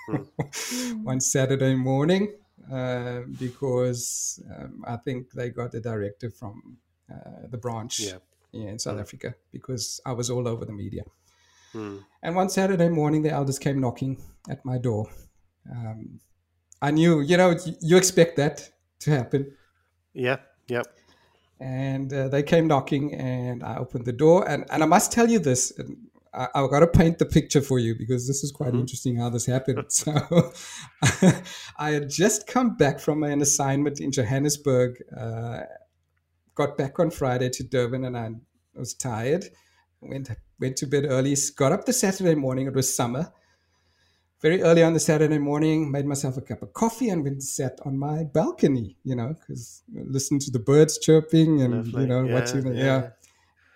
[0.08, 1.02] mm.
[1.02, 2.32] one Saturday morning
[2.72, 6.78] uh, because um, I think they got a directive from
[7.10, 8.18] uh, the branch yeah.
[8.52, 9.00] in South mm.
[9.00, 11.02] Africa because I was all over the media.
[11.74, 12.04] Mm.
[12.22, 15.08] And one Saturday morning, the elders came knocking at my door.
[15.70, 16.20] Um,
[16.82, 19.52] I knew, you know, you expect that to happen.
[20.12, 20.86] Yeah, yep.
[21.60, 24.48] And uh, they came knocking, and I opened the door.
[24.48, 25.72] And, and I must tell you this,
[26.32, 28.80] I, have got to paint the picture for you because this is quite mm-hmm.
[28.80, 29.84] interesting how this happened.
[29.90, 30.52] So,
[31.78, 35.60] I had just come back from an assignment in Johannesburg, uh,
[36.54, 38.30] got back on Friday to Durban, and I
[38.74, 39.44] was tired.
[40.00, 41.36] Went went to bed early.
[41.56, 42.66] Got up the Saturday morning.
[42.66, 43.32] It was summer.
[44.42, 47.42] Very early on the Saturday morning, made myself a cup of coffee and went and
[47.42, 48.96] sat on my balcony.
[49.04, 52.02] You know, because listened to the birds chirping and Lovely.
[52.02, 52.84] you know yeah, watching yeah.
[52.84, 53.08] yeah.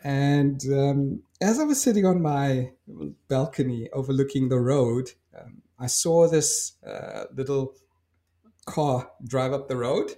[0.05, 2.73] And um, as I was sitting on my
[3.29, 7.75] balcony overlooking the road, um, I saw this uh, little
[8.67, 10.13] car drive up the road.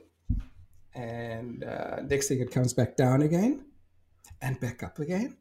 [0.95, 3.65] And uh, next thing, it comes back down again
[4.41, 5.37] and back up again.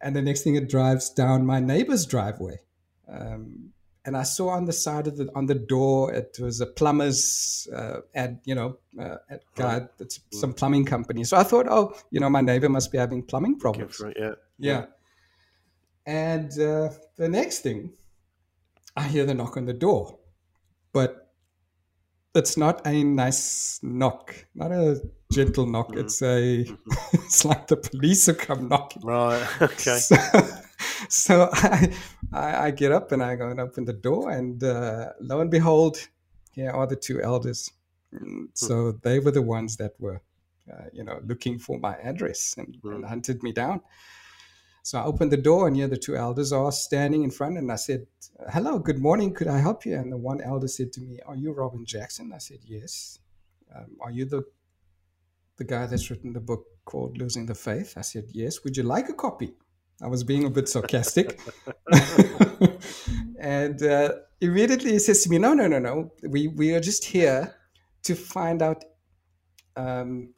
[0.00, 2.58] And the next thing, it drives down my neighbor's driveway.
[3.08, 3.71] Um,
[4.04, 7.68] and I saw on the side of the on the door it was a plumber's
[7.74, 9.16] uh, ad, you know, uh,
[9.58, 9.88] ad.
[10.00, 10.22] It's mm.
[10.34, 11.24] some plumbing company.
[11.24, 14.02] So I thought, oh, you know, my neighbor must be having plumbing problems.
[14.16, 14.32] yeah.
[14.58, 14.86] yeah.
[16.04, 17.92] And uh, the next thing,
[18.96, 20.18] I hear the knock on the door,
[20.92, 21.32] but
[22.34, 25.92] it's not a nice knock, not a gentle knock.
[25.92, 26.00] Mm.
[26.00, 26.24] It's a,
[26.64, 26.74] mm-hmm.
[27.12, 29.02] it's like the police have come knocking.
[29.02, 29.46] Right.
[29.62, 29.98] Okay.
[29.98, 30.16] So,
[31.12, 31.92] so I,
[32.32, 35.50] I, I, get up and I go and open the door, and uh, lo and
[35.50, 36.08] behold,
[36.52, 37.70] here are the two elders.
[38.14, 40.22] Mm, so they were the ones that were,
[40.72, 42.94] uh, you know, looking for my address and, mm.
[42.94, 43.82] and, hunted me down.
[44.82, 47.70] So I opened the door, and here the two elders are standing in front, and
[47.70, 48.06] I said,
[48.50, 49.34] "Hello, good morning.
[49.34, 52.32] Could I help you?" And the one elder said to me, "Are you Robin Jackson?"
[52.34, 53.18] I said, "Yes."
[53.74, 54.44] Um, are you the
[55.58, 57.94] the guy that's written the book called Losing the Faith?
[57.98, 59.52] I said, "Yes." Would you like a copy?
[60.00, 61.40] I was being a bit sarcastic.
[63.40, 66.12] and uh, immediately he says to me, No, no, no, no.
[66.22, 67.54] We, we are just here
[68.04, 68.84] to find out
[69.76, 70.34] um,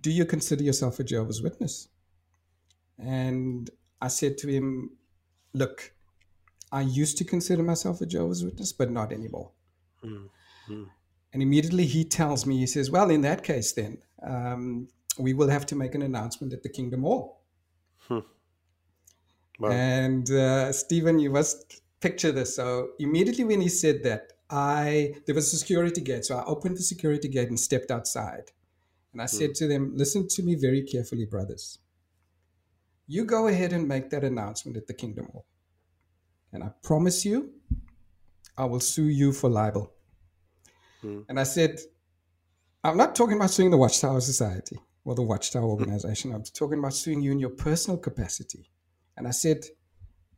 [0.00, 1.88] do you consider yourself a Jehovah's Witness?
[2.98, 3.68] And
[4.00, 4.96] I said to him,
[5.52, 5.92] Look,
[6.72, 9.50] I used to consider myself a Jehovah's Witness, but not anymore.
[10.04, 10.84] Mm-hmm.
[11.32, 14.88] And immediately he tells me, he says, Well, in that case, then, um,
[15.18, 17.43] we will have to make an announcement at the Kingdom Hall.
[18.08, 18.18] Hmm.
[19.58, 19.70] Wow.
[19.70, 22.56] And uh, Stephen, you must picture this.
[22.56, 26.76] So immediately when he said that, I there was a security gate, so I opened
[26.76, 28.52] the security gate and stepped outside,
[29.12, 29.36] and I hmm.
[29.38, 31.78] said to them, "Listen to me very carefully, brothers.
[33.06, 35.46] You go ahead and make that announcement at the Kingdom Hall,
[36.52, 37.54] and I promise you,
[38.56, 39.94] I will sue you for libel."
[41.00, 41.20] Hmm.
[41.28, 41.80] And I said,
[42.84, 45.70] "I'm not talking about suing the Watchtower Society or the Watchtower hmm.
[45.70, 46.32] organization.
[46.32, 48.70] I'm talking about suing you in your personal capacity.
[49.16, 49.64] And I said,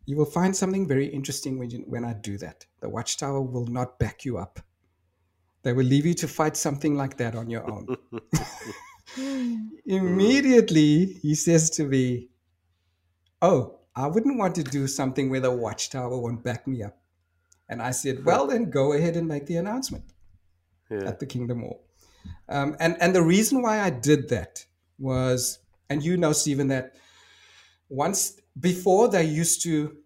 [0.05, 2.67] you will find something very interesting when, you, when I do that.
[2.81, 4.61] The Watchtower will not back you up.
[5.63, 7.97] They will leave you to fight something like that on your own.
[9.15, 9.69] Hmm.
[9.87, 12.29] Immediately, he says to me,
[13.41, 16.99] Oh, I wouldn't want to do something where the Watchtower won't back me up.
[17.69, 20.05] And I said, Well, then go ahead and make the announcement
[20.91, 21.05] yeah.
[21.07, 21.86] at the Kingdom Hall.
[22.49, 24.65] Um, and and the reason why I did that
[24.99, 25.59] was,
[25.91, 26.97] and you know, Stephen, that
[27.89, 29.97] once before they used to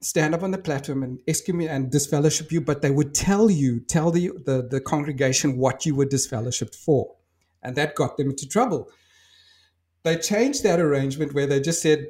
[0.00, 3.80] stand up on the platform and excommunicate and disfellowship you, but they would tell you,
[3.80, 7.16] tell the, the the congregation what you were disfellowshipped for,
[7.62, 8.88] and that got them into trouble.
[10.04, 12.06] They changed that arrangement where they just said,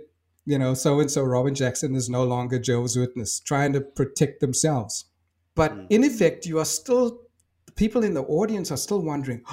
[0.46, 4.40] you know, so and so Robin Jackson is no longer Jehovah's Witness, trying to protect
[4.40, 5.06] themselves.
[5.54, 5.86] But mm.
[5.90, 7.20] in effect, you are still
[7.74, 9.42] people in the audience are still wondering,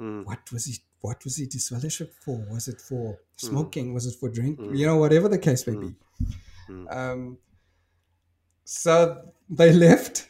[0.00, 0.24] Mm.
[0.24, 0.76] what was he?
[1.02, 2.36] What was he disfellowship for?
[2.50, 3.46] Was it for Hmm.
[3.48, 3.92] smoking?
[3.94, 4.74] Was it for drinking?
[4.74, 5.94] You know, whatever the case may be.
[6.66, 6.88] Hmm.
[6.88, 7.38] Um,
[8.64, 10.28] so they left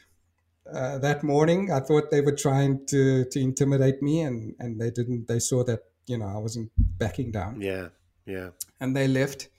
[0.71, 1.71] uh, that morning.
[1.71, 5.27] I thought they were trying to to intimidate me, and and they didn't.
[5.27, 7.89] They saw that you know I wasn't backing down, Yeah.
[8.25, 8.49] Yeah.
[8.79, 9.49] and they left.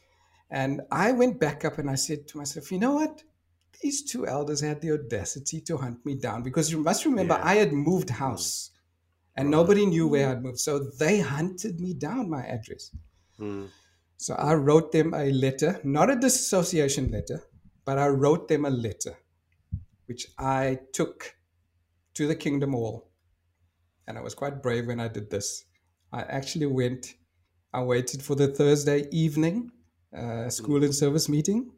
[0.50, 3.22] And I went back up and I said to myself, you know what?
[3.83, 7.47] These two elders had the audacity to hunt me down because you must remember Yeah.
[7.47, 8.71] I had moved house
[9.37, 10.61] and nobody knew where I'd moved.
[10.61, 12.95] So they hunted me down my address.
[13.40, 13.68] Mm.
[14.16, 17.42] So I wrote them a letter, not a disassociation letter,
[17.85, 19.16] but I wrote them a letter,
[20.07, 21.35] which I took
[22.14, 23.11] to the Kingdom Hall.
[24.07, 25.64] And I was quite brave when I did this.
[26.12, 27.14] I actually went,
[27.73, 29.73] I waited for the Thursday evening
[30.16, 31.73] uh, school and service meeting.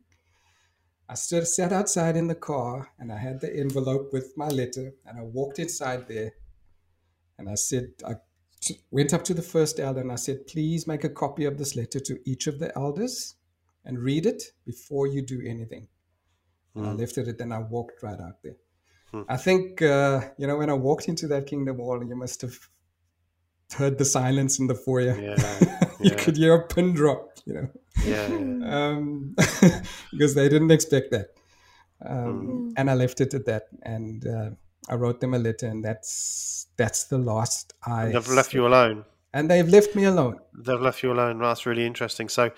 [1.09, 4.95] I stood, sat outside in the car and I had the envelope with my letter
[5.07, 6.33] and I walked inside there
[7.39, 8.15] and I said, I
[8.61, 11.59] t- went up to the first elder and I said, please make a copy of
[11.59, 13.35] this letter to each of the elders
[13.85, 15.89] and read it before you do anything.
[16.75, 18.57] And I left it and I walked right out there.
[19.29, 22.59] I think, uh, you know, when I walked into that Kingdom Hall, you must have
[23.79, 25.17] heard the silence in the foyer.
[25.21, 25.85] Yeah.
[26.01, 27.69] you could hear a pin drop, you know,
[28.05, 28.29] Yeah.
[28.29, 28.89] yeah.
[28.89, 29.35] um,
[30.13, 31.29] because they didn't expect that.
[32.05, 33.65] Um, And I left it at that.
[33.83, 34.51] And uh,
[34.89, 38.07] I wrote them a letter, and that's that's the last I.
[38.13, 39.05] They've left you alone.
[39.33, 40.39] and they've left me alone.
[40.67, 41.39] They've left you alone.
[41.39, 42.29] That's really interesting.
[42.29, 42.51] So,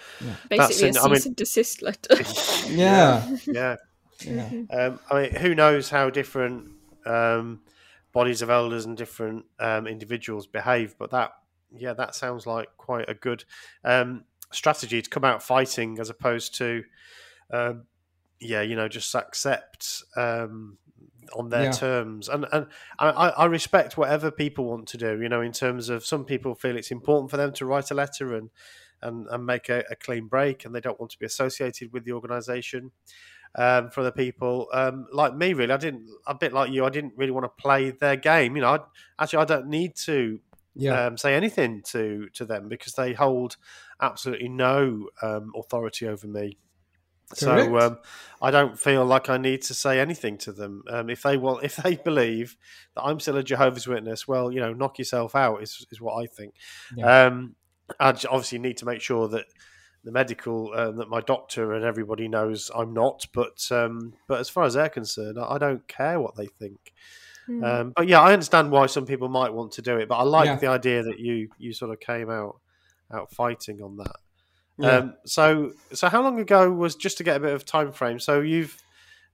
[0.48, 2.16] Basically, That's a cease I mean- and desist letter.
[2.68, 3.76] Yeah, yeah.
[4.24, 6.70] yeah, Um, I mean, who knows how different
[7.04, 7.60] um,
[8.16, 11.32] bodies of elders and different um, individuals behave, but that,
[11.84, 13.44] yeah, that sounds like quite a good
[13.84, 16.82] um, strategy to come out fighting as opposed to,
[17.52, 17.84] um,
[18.40, 20.78] yeah, you know, just accept um,
[21.38, 21.72] on their Yeah.
[21.72, 22.28] terms.
[22.28, 22.66] And and
[22.98, 25.20] I, I I respect whatever people want to do.
[25.20, 27.94] You know, in terms of some people feel it's important for them to write a
[27.94, 28.50] letter and
[29.02, 32.04] and, and make a, a clean break, and they don't want to be associated with
[32.04, 32.92] the organisation
[33.54, 34.68] um, for the people.
[34.72, 36.08] Um, like me, really, I didn't.
[36.26, 38.56] A bit like you, I didn't really want to play their game.
[38.56, 38.78] You know, I,
[39.22, 40.40] actually, I don't need to
[40.74, 43.56] yeah, um, say anything to to them because they hold
[44.00, 46.58] absolutely no um, authority over me.
[47.34, 47.98] So um,
[48.40, 50.84] I don't feel like I need to say anything to them.
[50.88, 52.56] Um, if they want, if they believe
[52.94, 56.22] that I'm still a Jehovah's Witness, well, you know, knock yourself out is is what
[56.22, 56.54] I think.
[56.96, 57.26] Yeah.
[57.26, 57.56] Um,
[57.98, 59.46] I obviously need to make sure that
[60.06, 63.26] the medical uh, that my doctor and everybody knows I'm not.
[63.34, 66.92] But um, but as far as they're concerned, I, I don't care what they think.
[67.46, 67.64] Hmm.
[67.64, 70.08] Um, but yeah, I understand why some people might want to do it.
[70.08, 70.56] But I like Yeah.
[70.56, 72.60] the idea that you you sort of came out
[73.12, 74.16] out fighting on that.
[74.78, 74.90] yeah.
[74.98, 78.20] Um, so so how long ago was just to get a bit of time frame?
[78.20, 78.80] So you've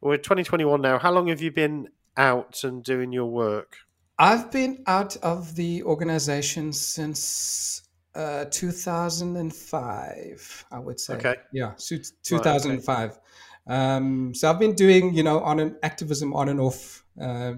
[0.00, 0.98] we're 2021 now.
[0.98, 3.76] How long have you been out and doing your work?
[4.18, 7.81] I've been out of the organization since
[8.14, 11.14] uh, 2005, I would say.
[11.14, 11.36] Okay.
[11.52, 13.18] Yeah, so 2005.
[13.66, 17.54] Um, so I've been doing, you know, on an activism on and off uh,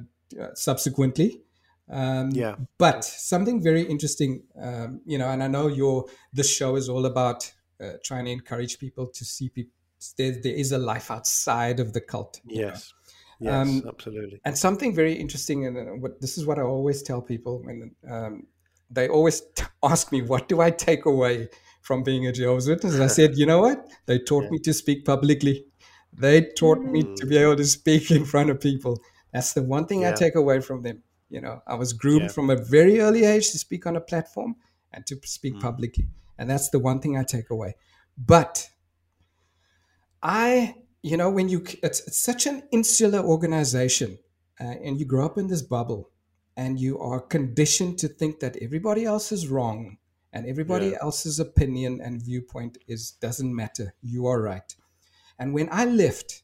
[0.55, 1.40] subsequently.
[1.90, 2.57] Um, Yeah.
[2.79, 7.07] But something very interesting, um, you know, and I know your this show is all
[7.07, 9.73] about uh, trying to encourage people to see people.
[10.19, 12.40] There, there is a life outside of the cult.
[12.47, 12.69] you know.
[12.69, 12.93] Yes.
[13.40, 14.40] Yes, Um, absolutely.
[14.45, 18.47] And something very interesting, and what this is what I always tell people when um,
[18.90, 21.49] they always t- ask me, "What do I take away
[21.83, 23.88] from being a Jehovah's Witness?" And I said, "You know what?
[24.07, 25.66] They taught me to speak publicly.
[26.12, 29.01] They taught me to be able to speak in front of people.
[29.33, 31.03] That's the one thing I take away from them.
[31.29, 32.29] You know, I was groomed Yeah.
[32.29, 34.55] from a very early age to speak on a platform
[34.92, 35.27] and to Mm.
[35.27, 36.07] speak publicly,
[36.38, 37.75] and that's the one thing I take away.
[38.16, 38.68] But
[40.23, 44.18] I, you know, when you, it's, it's such an insular organization,
[44.61, 46.11] uh, and you grow up in this bubble,
[46.57, 49.99] and you are conditioned to think that everybody else is wrong,
[50.33, 50.99] and everybody Yeah.
[51.01, 53.95] else's opinion and viewpoint is doesn't matter.
[54.03, 54.75] You are right.
[55.38, 56.43] And when I left,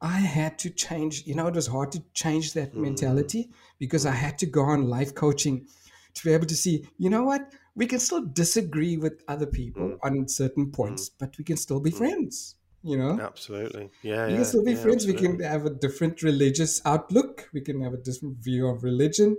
[0.00, 1.26] I had to change.
[1.26, 2.82] You know, it was hard to change that hmm.
[2.82, 4.24] mentality because I hmm.
[4.24, 5.66] had to go on life coaching
[6.14, 9.88] to be able to see, you know what, we can still disagree with other people
[9.88, 9.94] hmm.
[10.02, 12.56] on certain points, but we can still be friends.
[12.84, 13.90] You know, Absolutely.
[14.02, 14.26] Yeah.
[14.26, 15.06] we yeah, can still be yeah, friends.
[15.06, 17.48] We can have a different religious outlook.
[17.52, 19.36] We can have a different view of religion,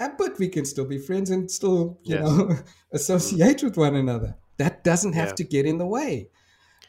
[0.00, 2.24] uh, but we can still be friends and still, you Yes.
[2.24, 2.56] know,
[2.92, 4.38] associate with one another.
[4.58, 5.36] That doesn't have Yeah.
[5.36, 6.30] to get in the way.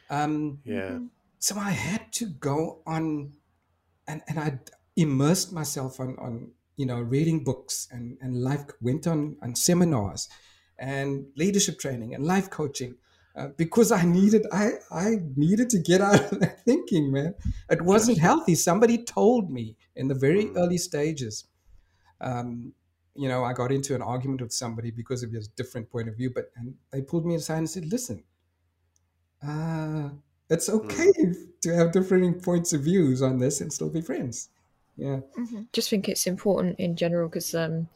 [0.09, 0.99] Um, Yeah.
[1.39, 3.33] so I had to go on,
[4.07, 4.59] and and I
[4.95, 10.27] immersed myself on on you know reading books and and life went on on seminars,
[10.77, 12.95] and leadership training and life coaching.
[13.35, 17.33] Uh, because I needed, I I needed to get out of that thinking, man.
[17.69, 18.55] It wasn't healthy.
[18.55, 21.45] Somebody told me in the very early stages,
[22.19, 22.73] um,
[23.15, 26.17] you know, I got into an argument with somebody because of his different point of
[26.17, 28.23] view, but and they pulled me aside and said, "Listen,
[29.45, 30.09] uh,
[30.49, 31.35] it's okay mm.
[31.61, 34.49] to have different points of views on this and still be friends."
[34.97, 35.63] Yeah, mm-hmm.
[35.71, 37.87] just think it's important in general because, um,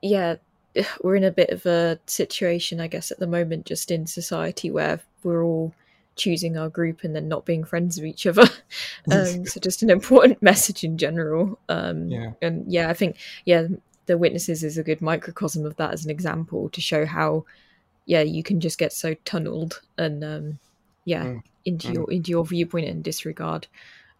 [0.00, 0.36] yeah,
[1.02, 4.70] we're in a bit of a situation, I guess, at the moment, just in society
[4.70, 5.74] where we're all
[6.16, 8.42] choosing our group and then not being friends with each other.
[9.10, 11.58] um, so just an important message in general.
[11.68, 12.32] Um, yeah.
[12.42, 13.16] And yeah, I think
[13.46, 13.68] yeah,
[14.06, 17.44] the witnesses is a good microcosm of that as an example to show how
[18.06, 20.58] yeah you can just get so tunneled and um,
[21.04, 21.42] yeah mm.
[21.66, 21.94] into mm.
[21.94, 23.66] your into your viewpoint and disregard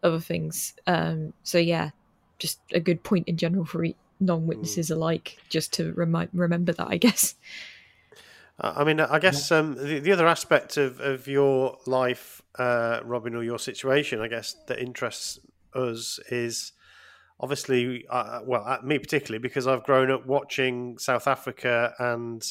[0.03, 0.75] other things.
[0.87, 1.91] Um, so yeah,
[2.39, 3.85] just a good point in general for
[4.21, 4.95] non-witnesses mm.
[4.95, 7.35] alike, just to remind remember that I guess.
[8.61, 13.37] I mean, I guess um, the, the other aspect of, of your life, uh, Robin,
[13.37, 15.39] or your situation, I guess, that interests
[15.75, 16.73] us is
[17.39, 22.43] obviously, uh, well, me particularly, because I've grown up watching South Africa and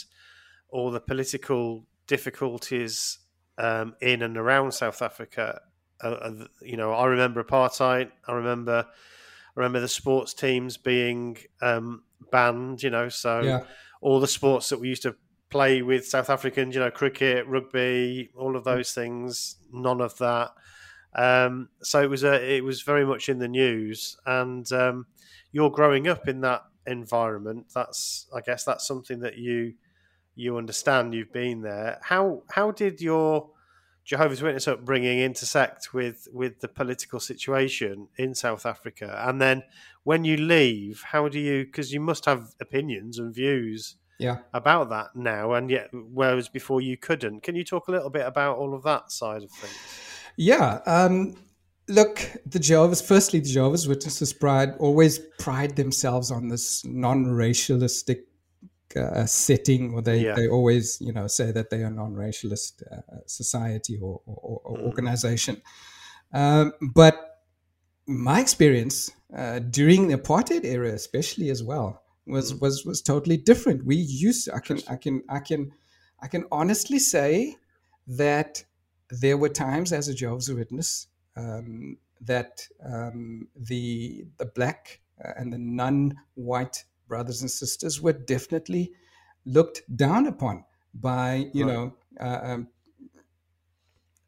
[0.70, 3.20] all the political difficulties
[3.58, 5.62] um, in and around South Africa.
[6.02, 8.12] Uh, uh you know, I remember apartheid.
[8.28, 8.86] I remember,
[9.58, 12.84] I remember the sports teams being um, banned.
[12.84, 13.64] You know, so yeah.
[14.02, 15.16] all the sports that we used to
[15.50, 19.56] play with South Africans, you know, cricket, rugby, all of those things.
[19.72, 20.52] None of that.
[21.16, 25.08] Um, so it was a, it was very much in the news, and um,
[25.52, 27.66] you're growing up in that environment.
[27.74, 29.74] That's, I guess, that's something that you
[30.36, 31.16] you understand.
[31.16, 31.98] You've been there.
[32.04, 33.50] How how did your
[34.08, 39.22] Jehovah's Witness upbringing intersect with with the political situation in South Africa?
[39.28, 39.64] And then
[40.04, 41.66] when you leave, how do you?
[41.66, 44.38] Because you must have opinions and views yeah.
[44.54, 47.44] about that now, and yet whereas before you couldn't.
[47.44, 49.78] Can you talk a little bit about all of that side of things?
[50.38, 50.80] Yeah.
[50.86, 51.36] Um,
[51.90, 58.26] look, the Jehovah's, firstly, the Jehovah's Witnesses pride always pride themselves on this non-racialistic
[58.96, 60.36] uh, setting, or they, yeah.
[60.36, 64.84] they always, you know, say that they are non-racialist uh, society or, or, or mm.
[64.84, 65.62] organization.
[66.34, 67.44] Um, but
[68.06, 72.62] my experience uh, during the apartheid era, especially as well, was mm.
[72.62, 73.86] was was totally different.
[73.86, 75.72] We used I can I can I can
[76.22, 77.58] I can honestly say
[78.08, 78.64] that
[79.10, 85.52] there were times as a Jehovah's Witness um, that um, the the black uh, and
[85.52, 88.92] the non-white brothers and sisters were definitely
[89.46, 91.74] looked down upon by you right.
[91.74, 92.68] know uh, um,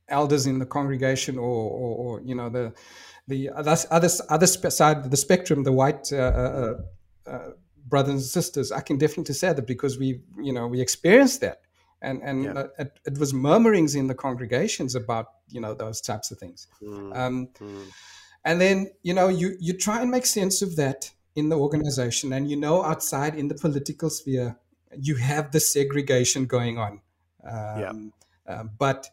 [0.07, 2.73] elders in the congregation or, or, or, you know the
[3.29, 6.73] the other other side of the spectrum, the white uh, uh,
[7.27, 7.49] uh
[7.87, 11.61] brothers and sisters, I can definitely say that because we, you know, we experienced that,
[12.01, 12.63] and and yeah.
[12.77, 17.15] it, it, was murmurings in the congregations about you know those types of things, mm.
[17.15, 17.85] Um, mm.
[18.43, 22.33] and then you know you you try and make sense of that in the organization,
[22.33, 24.57] and you know outside in the political sphere
[24.99, 27.01] you have the segregation going on,
[27.43, 27.93] um, yeah.
[28.47, 29.07] Uh, but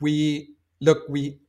[0.00, 1.40] we look we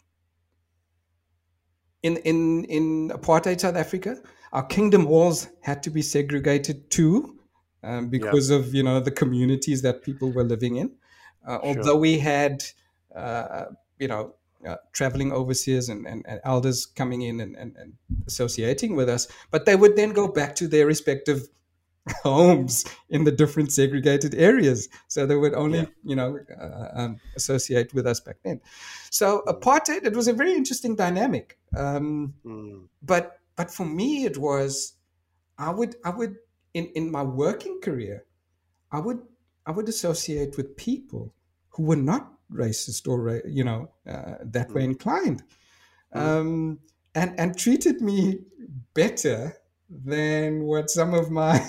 [2.02, 4.18] in in in apartheid South Africa
[4.54, 7.40] our kingdom halls had to be segregated too,
[7.84, 8.58] um, because yeah.
[8.58, 10.92] of you know the communities that people were living in.
[11.46, 11.66] Uh, sure.
[11.66, 12.64] Although we had
[13.16, 13.66] uh,
[14.00, 14.36] you know
[14.68, 17.94] uh, traveling overseas and, and, and, elders coming in and, and, and,
[18.28, 21.48] associating with us, but they would then go back to their respective
[22.24, 24.90] homes in the different segregated areas.
[25.08, 25.86] So they would only, yeah.
[26.04, 28.62] you know, uh, um, associate with us back then.
[29.10, 31.58] So apartheid, it was a very interesting dynamic.
[31.76, 32.88] Um, mm.
[33.02, 34.94] But but for me, it was
[35.58, 36.38] I would I would
[36.74, 38.26] in in my working career,
[38.92, 39.22] I would
[39.66, 41.34] I would associate with people
[41.70, 44.76] who were not racist or you know uh, that mm.
[44.76, 45.44] way inclined,
[46.16, 46.22] mm.
[46.22, 46.80] um,
[47.16, 48.40] and and treated me
[48.94, 49.58] better
[49.90, 51.62] than what some of my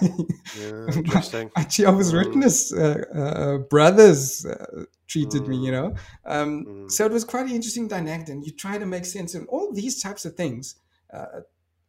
[0.59, 1.51] yeah, interesting.
[1.57, 2.25] my, Jehovah's mm.
[2.25, 5.49] Witness uh, uh, brothers uh, treated mm.
[5.49, 5.57] me.
[5.67, 6.91] You know, um, mm.
[6.91, 9.73] so it was quite an interesting dynamic, and you try to make sense of all
[9.73, 10.77] these types of things.
[11.13, 11.41] Uh,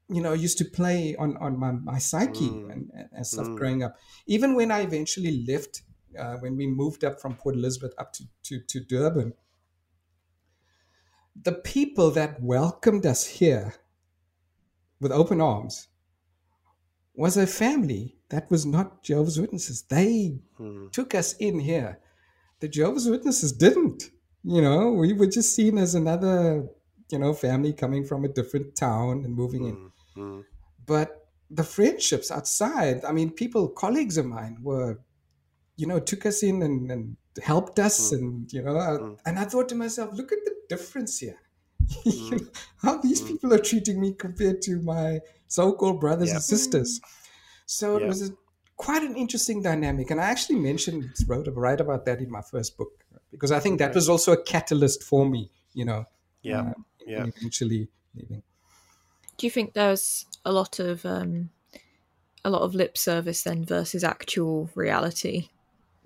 [0.10, 2.72] you know used to play on on my, my psyche mm.
[2.72, 3.56] and, and stuff mm.
[3.56, 3.96] growing up
[4.28, 5.82] even when i eventually left
[6.18, 9.34] uh, when we moved up from port elizabeth up to, to, to durban
[11.42, 13.76] the people that welcomed us here
[15.00, 15.88] with open arms
[17.16, 20.92] was a family that was not jehovah's witnesses they mm.
[20.92, 22.00] took us in here
[22.60, 24.12] the jehovah's witnesses didn't
[24.44, 26.68] you know we were just seen as another
[27.12, 29.88] you know family coming from a different town and moving in hmm.
[30.16, 30.44] Mm.
[30.86, 35.00] But the friendships outside, I mean, people, colleagues of mine were,
[35.76, 38.12] you know, took us in and, and helped us.
[38.12, 38.18] Mm.
[38.18, 39.18] And, you know, mm.
[39.26, 41.38] and I thought to myself, look at the difference here.
[42.06, 42.48] Mm.
[42.82, 43.28] how these mm.
[43.28, 46.36] people are treating me compared to my so called brothers yep.
[46.38, 47.02] and sisters.
[47.66, 48.34] So it was a,
[48.78, 52.42] quite an interesting dynamic, and I actually mentioned wrote a write about that in my
[52.42, 55.52] first book because I think that was also a catalyst for me.
[55.74, 56.06] You know,
[56.42, 56.74] yeah, uh,
[57.06, 58.44] yeah, eventually leaving.
[59.38, 61.50] Do you think there's a lot of um,
[62.46, 65.50] a lot of lip service then versus actual reality?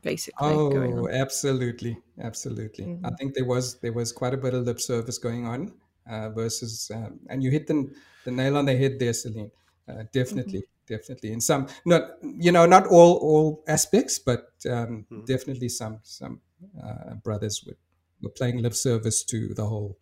[0.07, 2.85] Basically, oh, absolutely, absolutely.
[2.85, 3.05] Mm-hmm.
[3.05, 5.73] I think there was there was quite a bit of lip service going on
[6.09, 7.91] uh, versus, um, and you hit the
[8.23, 9.51] the nail on the head there, Celine.
[9.85, 10.93] Uh, definitely, mm-hmm.
[10.95, 11.33] definitely.
[11.33, 15.25] In some, not you know, not all all aspects, but um, mm-hmm.
[15.25, 16.39] definitely some some
[16.81, 17.77] uh, brothers were,
[18.21, 19.97] were playing lip service to the whole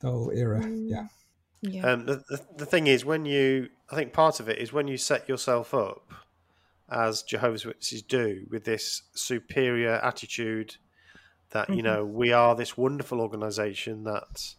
[0.00, 0.60] the whole era.
[0.60, 0.90] Mm.
[0.90, 1.06] Yeah.
[1.60, 1.92] Yeah.
[1.92, 4.88] Um, the, the, the thing is, when you, I think part of it is when
[4.88, 6.12] you set yourself up
[6.92, 10.76] as Jehovah's Witnesses do with this superior attitude
[11.50, 11.74] that mm-hmm.
[11.74, 14.54] you know we are this wonderful organization that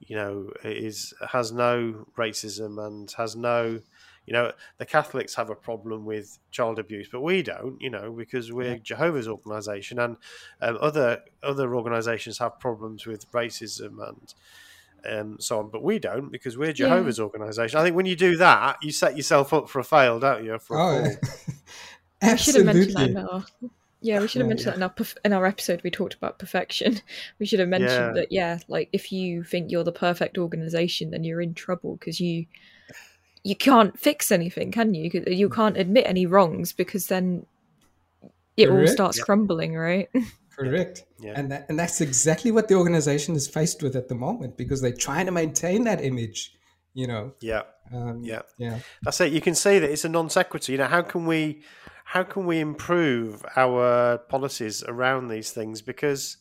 [0.00, 3.80] you know is has no racism and has no
[4.26, 8.12] you know the catholics have a problem with child abuse but we don't you know
[8.12, 8.78] because we're yeah.
[8.82, 10.16] jehovah's organization and
[10.60, 14.34] um, other other organizations have problems with racism and
[15.06, 15.70] um, so on.
[15.70, 17.24] But we don't because we're Jehovah's yeah.
[17.24, 17.78] organisation.
[17.78, 20.58] I think when you do that, you set yourself up for a fail, don't you?
[20.58, 21.10] For a oh,
[22.22, 22.32] yeah.
[22.32, 23.44] we should have mentioned that in our,
[24.00, 24.86] yeah, we should have mentioned yeah.
[24.86, 25.82] that in our, in our episode.
[25.82, 27.00] We talked about perfection.
[27.38, 28.12] We should have mentioned yeah.
[28.12, 32.20] that, yeah, like if you think you're the perfect organisation, then you're in trouble because
[32.20, 32.46] you
[33.44, 35.10] you can't fix anything, can you?
[35.26, 37.46] You can't admit any wrongs because then
[38.56, 38.88] it Correct.
[38.88, 40.08] all starts crumbling, right?
[40.58, 41.04] Correct.
[41.20, 41.34] Yeah.
[41.36, 44.82] And that, and that's exactly what the organization is faced with at the moment because
[44.82, 46.52] they're trying to maintain that image,
[46.94, 47.32] you know.
[47.40, 47.62] Yeah.
[47.94, 48.42] Um, yeah.
[48.58, 48.80] Yeah.
[49.02, 49.32] That's it.
[49.32, 50.72] You can see that it's a non sequitur.
[50.72, 51.62] You know, how can we
[52.08, 56.38] how can we improve our policies around these things because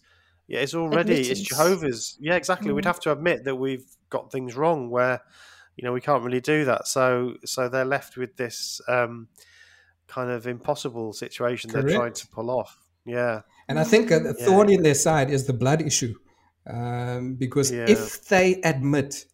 [0.47, 1.39] yeah, it's already Admittance.
[1.39, 2.17] it's Jehovah's.
[2.21, 2.71] Yeah, exactly.
[2.71, 2.75] Mm.
[2.75, 5.19] We'd have to admit that we've got things wrong where
[5.75, 6.87] you know we can't really do that.
[6.87, 9.27] So so they're left with this um,
[10.07, 11.87] kind of impossible situation Correct.
[11.89, 12.77] they're trying to pull off.
[13.05, 13.41] Yeah.
[13.67, 14.75] And I think a, thorn yeah.
[14.75, 16.15] in their side is the blood issue.
[16.65, 17.87] Um, because yeah.
[17.89, 19.25] if they admit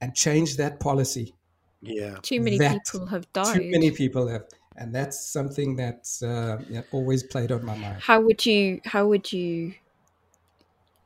[0.00, 1.34] and change that policy,
[1.82, 3.56] yeah, too many people have died.
[3.56, 4.44] Too many people have,
[4.76, 8.00] and that's something that's uh, yeah, always played on my mind.
[8.00, 8.80] How would you?
[8.84, 9.74] How would you?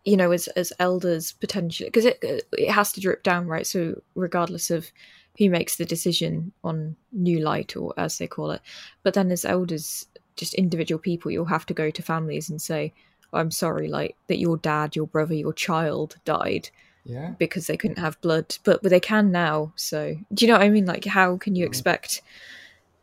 [0.04, 3.66] You know, as as elders potentially, because it it has to drip down, right?
[3.66, 4.90] So regardless of
[5.38, 8.60] who makes the decision on new light or as they call it,
[9.02, 10.06] but then as elders,
[10.36, 12.92] just individual people, you'll have to go to families and say,
[13.32, 16.70] I'm sorry, like that your dad, your brother, your child died.
[17.06, 17.34] Yeah.
[17.36, 18.56] Because they couldn't have blood.
[18.64, 19.74] But, but they can now.
[19.76, 20.86] So do you know what I mean?
[20.86, 21.68] Like how can you mm.
[21.68, 22.22] expect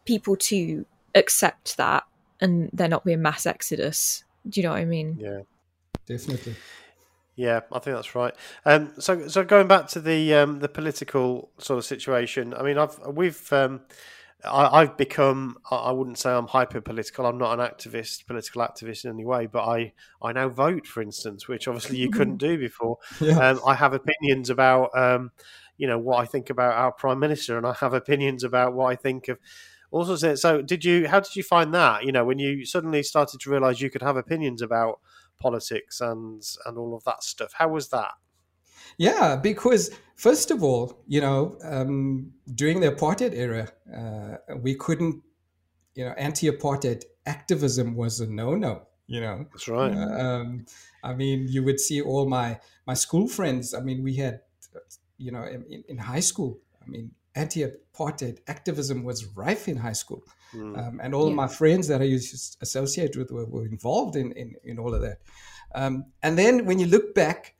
[0.06, 0.86] people to
[1.16, 2.04] accept that
[2.39, 4.24] and there not be a mass exodus?
[4.47, 5.18] Do you know what I mean?
[5.20, 5.41] Yeah.
[6.06, 6.56] Definitely.
[7.36, 8.34] Yeah, I think that's right.
[8.66, 12.78] Um, so, so going back to the um, the political sort of situation, I mean,
[12.78, 13.82] I've we've um,
[14.43, 17.26] I, have become, I wouldn't say I'm hyper political.
[17.26, 21.02] I'm not an activist, political activist in any way, but I, I now vote, for
[21.02, 22.97] instance, which obviously you couldn't do before.
[23.20, 23.38] Yeah.
[23.38, 25.32] Um, I have opinions about, um,
[25.78, 28.91] you know, what I think about our prime minister, and I have opinions about what
[28.91, 29.38] I think of
[29.91, 30.39] all sorts of.
[30.39, 31.07] So, did you?
[31.07, 32.03] How did you find that?
[32.03, 34.99] You know, when you suddenly started to realise you could have opinions about
[35.39, 37.53] politics and and all of that stuff.
[37.57, 38.11] How was that?
[38.97, 45.23] Yeah, because first of all, you know, um, during the apartheid era, uh, we couldn't,
[45.95, 48.87] you know, anti-apartheid activism was a no-no.
[49.07, 49.93] You know, that's right.
[49.93, 50.65] Uh, um,
[51.03, 53.73] I mean, you would see all my my school friends.
[53.73, 54.41] I mean, we had,
[55.17, 56.59] you know, in, in high school.
[56.81, 60.23] I mean, anti-apartheid activism was rife in high school,
[60.53, 60.77] mm.
[60.77, 61.32] um, and all yeah.
[61.32, 64.79] of my friends that I used to associate with were, were involved in, in in
[64.79, 65.19] all of that.
[65.73, 67.55] Um, and then when you look back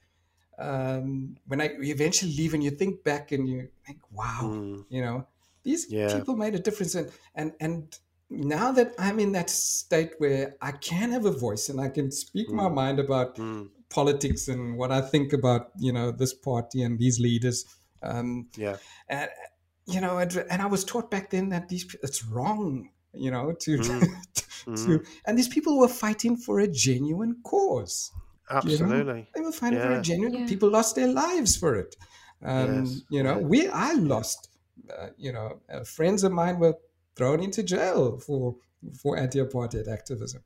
[0.62, 4.86] um, when I eventually leave and you think back and you think, wow, mm.
[4.90, 5.26] you know,
[5.64, 6.16] these yeah.
[6.16, 6.96] people made a difference.
[6.96, 7.98] And, and, and
[8.30, 12.12] now that I'm in that state where I can have a voice and I can
[12.12, 12.54] speak mm.
[12.54, 13.70] my mind about mm.
[13.90, 17.66] politics and what I think about, you know, this party and these leaders.
[18.04, 18.78] Um, yeah.
[19.10, 19.30] And,
[19.88, 23.52] you know, and, and I was taught back then that these, it's wrong you know
[23.52, 24.00] to, mm.
[24.64, 25.08] to mm.
[25.26, 28.10] and these people were fighting for a genuine cause
[28.52, 28.98] Absolutely.
[28.98, 29.26] You know?
[29.34, 29.88] They were finding yeah.
[29.88, 30.34] very genuine.
[30.42, 30.48] Yeah.
[30.48, 31.96] People lost their lives for it.
[32.44, 33.02] Um, yes.
[33.10, 34.50] You know, we I lost.
[34.90, 36.76] Uh, you know, uh, friends of mine were
[37.16, 38.56] thrown into jail for
[39.02, 40.42] for anti-apartheid activism.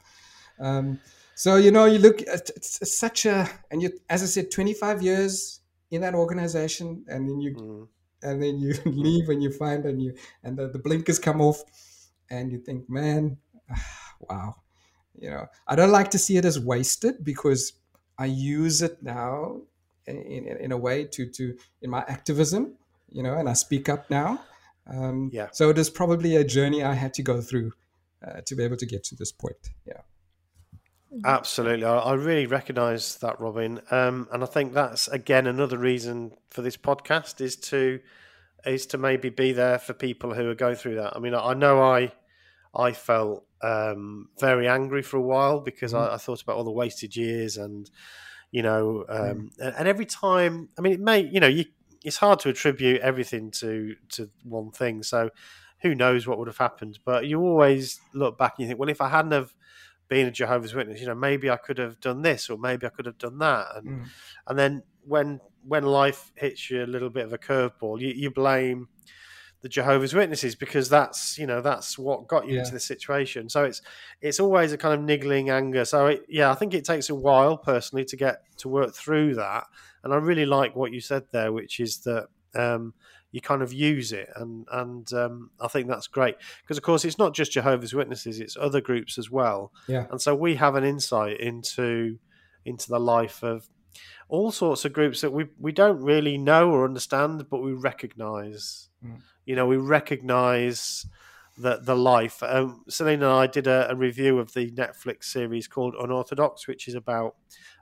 [0.60, 1.00] Um,
[1.36, 5.02] so you know, you look at it's such a and you, as I said, 25
[5.02, 5.62] years
[5.92, 7.88] in that organization, and then you mm.
[8.26, 10.14] And then you leave and you find and you
[10.44, 11.64] and the, the blinkers come off,
[12.30, 13.38] and you think, man,
[14.20, 14.56] wow.
[15.18, 17.72] You know, I don't like to see it as wasted because
[18.18, 19.62] I use it now
[20.08, 22.74] in, in, in, a way to to in my activism,
[23.10, 24.42] you know, and I speak up now.
[24.88, 25.48] Um, Yeah.
[25.52, 27.72] So it is probably a journey I had to go through
[28.26, 29.72] uh, to be able to get to this point.
[29.88, 30.02] Yeah.
[31.24, 36.32] Absolutely, I, I really recognise that, Robin, um, and I think that's again another reason
[36.50, 38.00] for this podcast is to
[38.66, 41.16] is to maybe be there for people who are going through that.
[41.16, 42.12] I mean, I, I know I
[42.76, 45.98] I felt um, very angry for a while because Mhm.
[46.12, 47.90] I, I thought about all the wasted years and
[48.52, 51.66] you know, um, and, and every time, I mean, it may you know, you
[52.04, 55.30] it's hard to attribute everything to to one thing, so
[55.82, 58.90] who knows what would have happened, but you always look back and you think, well,
[58.90, 59.54] if I hadn't have
[60.08, 62.90] being a Jehovah's Witness, you know, maybe I could have done this or maybe I
[62.90, 63.68] could have done that.
[63.76, 64.06] And Mm.
[64.48, 68.32] and then when when life hits you a little bit of a curveball, you, you
[68.32, 68.90] blame
[69.62, 72.60] the Jehovah's Witnesses because that's you know that's what got you Yeah.
[72.60, 73.50] into this situation.
[73.50, 73.82] So it's
[74.22, 75.86] it's always a kind of niggling anger.
[75.86, 79.36] So it, yeah, I think it takes a while personally to get to work through
[79.36, 79.66] that.
[80.04, 82.94] And I really like what you said there, which is that um,
[83.36, 87.04] you kind of use it, and and um, I think that's great because of course
[87.04, 89.74] it's not just Jehovah's Witnesses; it's other groups as well.
[89.90, 90.06] Yeah.
[90.10, 92.18] And so we have an insight into
[92.64, 93.68] into the life of
[94.30, 98.88] all sorts of groups that we we don't really know or understand, but we recognise.
[99.06, 99.20] Mm.
[99.44, 101.06] You know, we recognise
[101.58, 102.42] that the life.
[102.42, 106.88] Um, Celine and I did a, a review of the Netflix series called Unorthodox, which
[106.88, 107.36] is about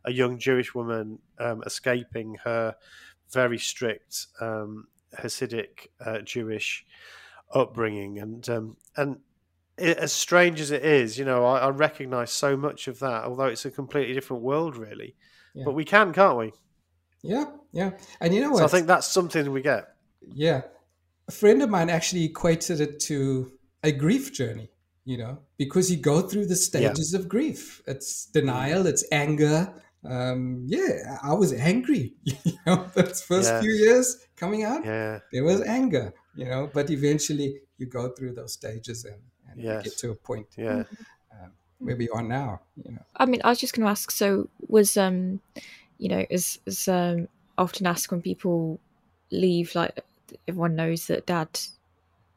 [0.04, 2.76] a young Jewish woman um, escaping her
[3.32, 4.88] very strict um,
[5.20, 6.86] Hasidic uh, Jewish
[7.54, 9.18] upbringing, and um, and
[9.78, 13.24] it, as strange as it is, you know, I, I recognise so much of that,
[13.24, 15.16] although it's a completely different world, really.
[15.54, 15.64] Yeah.
[15.66, 16.54] But we can, can't we?
[17.22, 17.46] Yeah.
[17.72, 17.92] Yeah.
[18.20, 18.60] And you know what?
[18.60, 19.96] So I think that's something we get.
[20.22, 20.62] Yeah.
[21.28, 23.52] A friend of mine actually equated it to
[23.84, 24.70] a grief journey,
[25.06, 27.82] you know, because you go through the stages of grief.
[27.88, 29.74] It's denial, it's anger.
[30.06, 32.36] Um, yeah, I was angry, you
[32.66, 33.60] know, those first Yeah.
[33.60, 38.34] few years coming out, Yeah, there was anger, you know, but eventually you go through
[38.34, 39.84] those stages and, and you Yes.
[39.84, 40.84] get to a point yeah.
[41.80, 43.06] where we are now, you know.
[43.16, 44.12] I mean, I was just going to ask.
[44.12, 45.40] So, was um,
[45.98, 47.28] you know, as as um,
[47.58, 48.80] often asked when people
[49.32, 50.00] leave, like
[50.48, 51.60] everyone knows that Dad,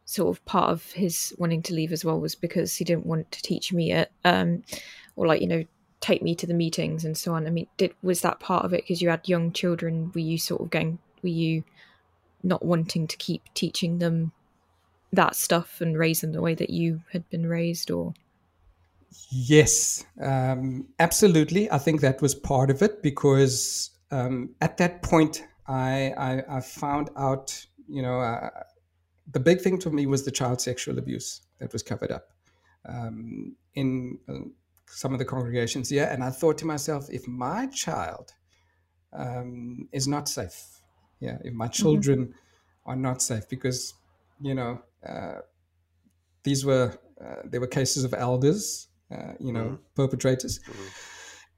[0.04, 3.30] sort of part of his wanting to leave as well was because he didn't want
[3.32, 4.62] to teach me it, um,
[5.16, 5.64] or like you know,
[6.06, 7.46] take me to the meetings and so on.
[7.48, 10.12] I mean, did was that part of it because you had young children?
[10.14, 10.98] Were you sort of going?
[11.22, 11.64] Were you
[12.44, 14.30] not wanting to keep teaching them
[15.12, 18.14] that stuff and raise them the way that you had been raised, or
[19.30, 21.70] Yes, um, absolutely.
[21.70, 26.60] I think that was part of it because um, at that point, I, I, I
[26.60, 28.50] found out, you know, uh,
[29.32, 32.28] the big thing to me was the child sexual abuse that was covered up
[32.88, 34.34] um, in uh,
[34.88, 36.08] some of the congregations here.
[36.10, 38.32] And I thought to myself, if my child
[39.12, 40.80] um, is not safe,
[41.20, 42.34] yeah, if my children
[42.84, 43.94] are not safe, because,
[44.40, 45.40] you know, uh,
[46.42, 49.78] these were, uh, there were cases of elders uh, you know, Mhm.
[49.94, 50.58] perpetrators.
[50.58, 50.90] Mhm.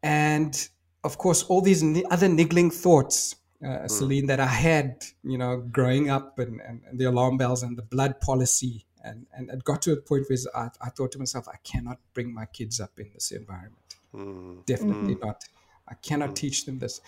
[0.02, 0.68] And
[1.04, 6.10] of course, all these other niggling thoughts, uh, Celine, that I had, you know, growing
[6.10, 8.84] up and, and, and the alarm bells and the blood policy.
[9.08, 11.98] And, and it got to a point where I, I thought to myself, I cannot
[12.14, 13.96] bring my kids up in this environment.
[14.14, 14.64] Mm.
[14.66, 15.44] Definitely not.
[15.88, 17.00] I cannot teach them this.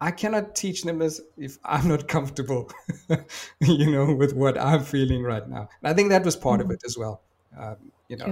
[0.00, 2.70] I cannot teach them this if I'm not comfortable,
[3.60, 5.68] you know, with what I'm feeling right now.
[5.80, 7.22] And I think that was part of it as well.
[7.56, 7.76] Um,
[8.08, 8.26] you know,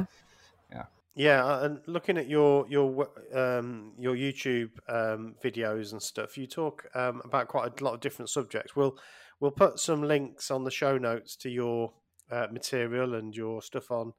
[0.73, 0.85] Yeah.
[1.15, 6.47] Yeah, uh, and looking at your your um, your YouTube um, videos and stuff, you
[6.47, 8.75] talk um, about quite a lot of different subjects.
[8.75, 8.97] We'll
[9.39, 11.93] we'll put some links on the show notes to your
[12.31, 14.13] uh, material and your stuff on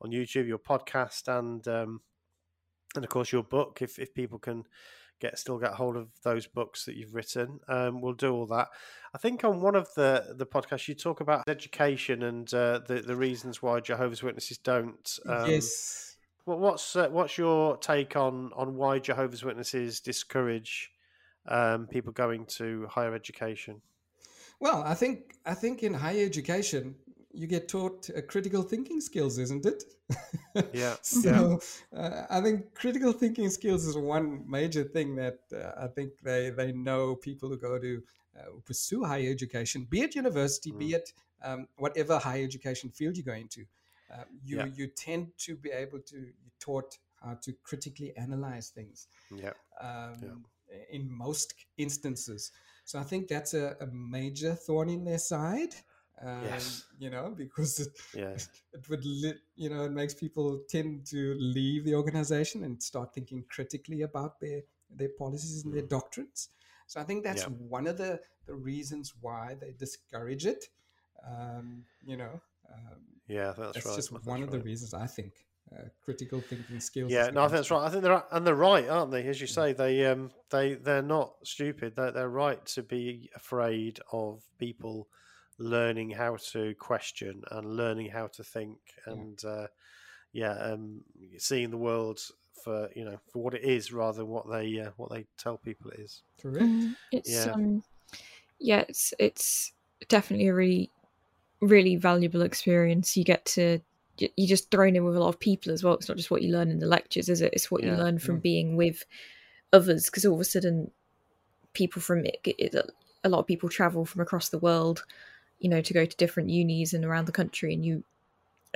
[0.00, 2.00] on YouTube, your podcast, and um,
[2.94, 3.80] and of course your book.
[3.80, 4.64] If if people can
[5.20, 8.68] get still get hold of those books that you've written, um, we'll do all that.
[9.14, 13.00] I think on one of the the podcasts you talk about education and uh, the
[13.00, 15.18] the reasons why Jehovah's Witnesses don't.
[15.26, 16.16] Um, yes.
[16.44, 20.90] Well, what's uh, what's your take on on why Jehovah's Witnesses discourage
[21.46, 23.80] um, people going to higher education?
[24.58, 26.96] Well, I think I think in higher education
[27.32, 29.84] you get taught uh, critical thinking skills, isn't it?
[30.72, 31.60] Yeah, so
[31.96, 36.50] uh, I think critical thinking skills is one major thing that uh, I think they
[36.50, 38.02] they know people who go to
[38.38, 41.12] uh, pursue higher education, be it university, be it
[41.42, 43.64] um, whatever higher education field you go into.
[44.12, 44.66] Uh, you Yeah.
[44.66, 50.44] you tend to be able to you taught how to critically analyze things Yeah, um,
[50.90, 52.50] in most instances.
[52.84, 55.74] So I think that's a, a major thorn in their side.
[56.24, 56.84] Um, Yes.
[56.98, 58.34] You know, because it, yeah,
[58.72, 63.12] it would, li- you know, it makes people tend to leave the organization and start
[63.14, 64.62] thinking critically about their
[64.94, 66.48] their policies and their doctrines.
[66.86, 67.48] So I think that's Yeah.
[67.48, 70.68] one of the the reasons why they discourage it.
[71.26, 72.40] Um, you know,
[72.72, 73.96] um, yeah, that's, that's right.
[73.96, 74.44] just that's one right.
[74.44, 75.32] of the reasons I think
[75.74, 77.10] uh, critical thinking skills.
[77.10, 77.86] Yeah, no, I think that's right.
[77.86, 79.26] I think they're and they're right, aren't they?
[79.26, 81.94] As you say, they um they they're not stupid.
[81.96, 85.08] They're they're right to be afraid of people
[85.58, 89.66] learning how to question and learning how to think and uh,
[90.32, 91.02] yeah, um,
[91.38, 92.20] seeing the world
[92.64, 95.58] for you know for what it is rather than what they uh, what they tell
[95.58, 96.22] people it is.
[96.40, 96.66] Correct.
[96.66, 97.52] Mm, It's Yeah.
[97.52, 97.82] um
[98.58, 99.72] yeah, it's it's
[100.08, 100.90] definitely a really
[101.60, 103.16] really valuable experience.
[103.16, 103.80] You get to
[104.18, 105.94] you're just thrown in with a lot of people as well.
[105.94, 107.52] It's not just what you learn in the lectures, is it?
[107.54, 107.96] It's what you Yeah.
[107.96, 108.42] learn from Mm.
[108.42, 109.04] being with
[109.72, 110.06] others.
[110.06, 110.90] Because all of a sudden,
[111.72, 112.74] people from it, it,
[113.24, 115.04] a lot of people travel from across the world,
[115.62, 118.02] you know, to go to different unis and around the country, and you,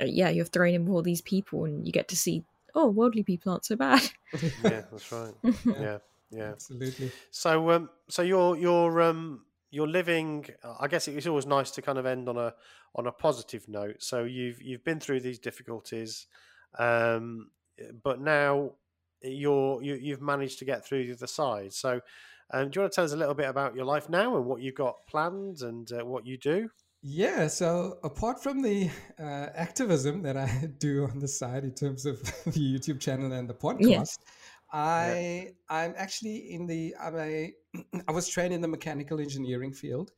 [0.01, 2.87] uh, yeah, you're thrown in with all these people, and you get to see, oh,
[2.87, 4.01] worldly people aren't so bad.
[4.63, 5.33] Yeah, that's right.
[5.65, 5.97] Yeah,
[6.31, 6.51] yeah.
[6.51, 7.11] Absolutely.
[7.29, 10.45] So, um, so you're you're um, you're living.
[10.79, 12.53] I guess it's always nice to kind of end on a
[12.95, 14.01] on a positive note.
[14.01, 16.27] So you've you've been through these difficulties,
[16.79, 17.49] um,
[18.01, 18.71] but now
[19.21, 21.73] you're you, you've managed to get through the other side.
[21.73, 21.99] So,
[22.51, 24.45] um, do you want to tell us a little bit about your life now and
[24.45, 26.69] what you've got planned and uh, what you do?
[27.03, 28.89] Yeah, so apart from the
[29.19, 33.49] uh, activism that I do on the side in terms of the YouTube channel and
[33.49, 34.17] the podcast,
[34.71, 37.53] I I'm actually in the I'm a
[38.07, 40.11] I was trained in the mechanical engineering field,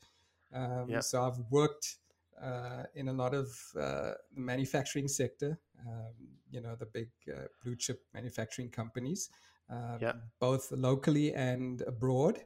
[0.54, 1.00] um, Yeah.
[1.02, 1.98] so I've worked
[2.42, 5.60] uh, in a lot of uh, the manufacturing sector.
[5.88, 6.14] Um,
[6.50, 9.30] you know the big uh, blue chip manufacturing companies,
[9.70, 10.14] um, Yeah.
[10.40, 12.40] both locally and abroad.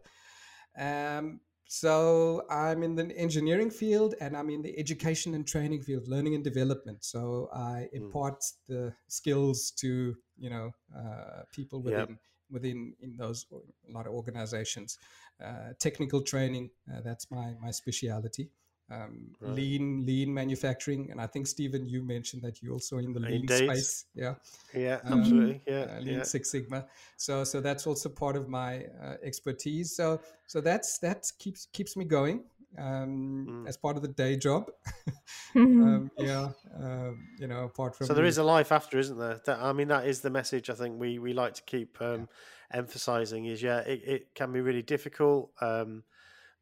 [0.78, 6.08] Um, so I'm in the engineering field and I'm in the education and training field,
[6.08, 7.04] learning and development.
[7.04, 12.10] So I impart the skills to you know uh, people Yep.
[12.10, 12.20] within
[12.52, 13.46] within in those
[13.90, 14.98] a lot of organizations.
[15.44, 18.50] Uh, technical training uh, that's my my speciality.
[18.92, 19.56] Um, Right.
[19.56, 23.42] Lean lean manufacturing, and I think Stephen, you mentioned that you also in the lean
[23.42, 23.70] Indeed.
[23.70, 24.06] space.
[24.14, 24.36] Yeah
[24.74, 25.62] Yeah, Um, absolutely.
[25.68, 26.24] Yeah, uh, Lean yeah.
[26.24, 26.86] Six Sigma.
[27.18, 29.96] So so that's also part of my uh, expertise.
[29.96, 32.44] So so that's that keeps keeps me going
[32.78, 33.68] um, Mm.
[33.68, 34.72] as part of the day job.
[35.56, 39.18] Um, yeah, um, you know, apart from So there the- is a life after, isn't
[39.20, 39.40] there?
[39.46, 42.28] That, I mean, that is the message I think we, we like to keep um,
[42.72, 43.46] emphasizing.
[43.46, 46.04] Is yeah, it, it can be really difficult, um,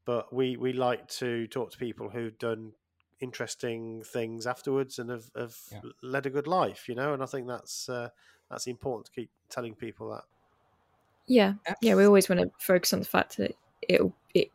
[0.05, 2.73] but we, we like to talk to people who've done
[3.19, 5.81] interesting things afterwards and have, have Yeah.
[6.01, 7.13] led a good life, you know.
[7.13, 8.09] And I think that's uh,
[8.49, 10.23] that's important to keep telling people that.
[11.27, 13.55] Yeah, yeah, we always want to focus on the fact that
[13.87, 14.51] it'll it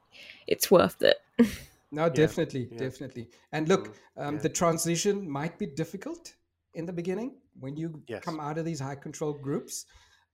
[0.47, 1.17] it's worth it.
[1.93, 2.79] No, definitely, yeah.
[2.81, 3.29] definitely.
[3.53, 3.87] And look,
[4.19, 4.43] Mm, um, yeah.
[4.43, 6.35] the transition might be difficult
[6.75, 8.25] in the beginning when you Yes.
[8.25, 9.87] come out of these high control groups,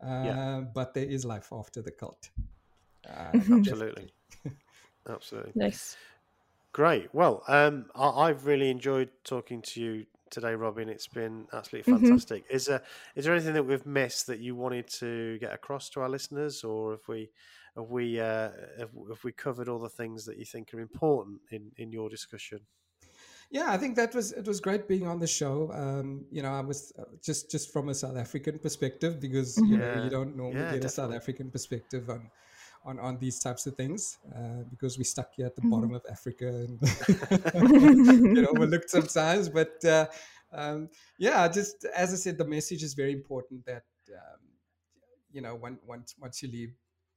[0.02, 0.64] uh, Yeah.
[0.74, 2.30] but there is life after the cult.
[3.06, 4.10] Uh, Absolutely,
[5.08, 5.54] absolutely.
[5.54, 5.96] nice.
[6.72, 7.14] Great.
[7.14, 10.88] Well, um, I, I've really enjoyed talking to you today, Robin.
[10.88, 12.00] It's been absolutely Mhm.
[12.00, 12.44] fantastic.
[12.50, 12.82] Is there
[13.14, 16.64] is there anything that we've missed that you wanted to get across to our listeners,
[16.64, 17.30] or have we
[17.76, 21.40] have we uh, have, have we covered all the things that you think are important
[21.50, 22.60] in in your discussion?
[23.50, 25.70] Yeah, I think that was it was great being on the show.
[25.72, 29.76] Um, you know, I was uh, just just from a South African perspective because you
[29.76, 30.00] know Yeah.
[30.02, 31.12] you don't normally Yeah, get a South.
[31.12, 32.30] African perspective on
[32.84, 35.70] on on these types of things uh, because we're stuck here at the Mhm.
[35.70, 36.78] bottom of Africa and
[38.36, 39.48] you know overlooked sometimes.
[39.48, 40.06] But uh,
[40.52, 44.40] um, yeah, just as I said, the message is very important that um,
[45.32, 46.74] you know when, once once you leave.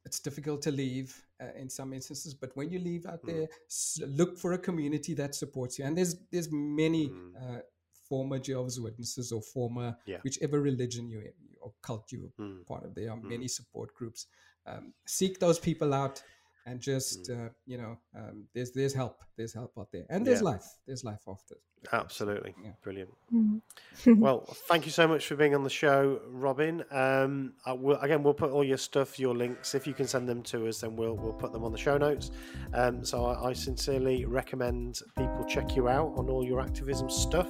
[0.08, 3.28] It's difficult to leave uh, in some instances, but when you leave out Mm.
[3.32, 5.86] there, s- look for a community that supports you.
[5.86, 7.34] And there's there's many Mm.
[7.42, 7.62] uh,
[8.08, 10.20] former Jehovah's Witnesses or former Yeah.
[10.24, 11.24] whichever religion you
[11.60, 12.62] or cult you Mm.
[12.62, 12.94] are part of.
[12.94, 13.30] There are Mm.
[13.30, 14.28] many support groups.
[14.68, 16.22] Um, seek those people out,
[16.66, 17.46] and just Mm.
[17.48, 19.22] uh, you know, um, there's there's help.
[19.38, 20.46] There's help out there, and there's Yeah.
[20.52, 20.66] life.
[20.88, 21.56] There's life after.
[21.56, 21.96] the.
[21.96, 22.72] Absolutely, Yeah.
[22.82, 23.12] brilliant.
[23.32, 23.62] Mhm.
[24.20, 26.84] Well, thank you so much for being on the show, Robin.
[26.90, 29.76] Um, I will, again, we'll put all your stuff, your links.
[29.76, 31.96] If you can send them to us, then we'll we'll put them on the show
[32.00, 32.32] notes.
[32.74, 37.50] Um, so I, I sincerely recommend people check you out on all your activism stuff.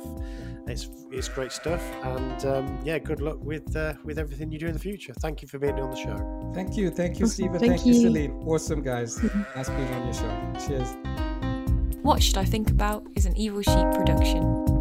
[0.67, 4.67] It's it's great stuff, and um, yeah, good luck with uh, with everything you do
[4.67, 5.13] in the future.
[5.13, 6.51] Thank you for being on the show.
[6.55, 7.33] Thank you, thank you, Awesome.
[7.33, 7.59] Stephen.
[7.59, 8.01] Thank Thank, you, you.
[8.01, 8.31] Celine.
[8.47, 9.21] Awesome, guys.
[9.55, 10.67] nice being on your show.
[10.67, 10.97] Cheers.
[12.01, 14.74] What Should I Think About is an Evil Sheep production.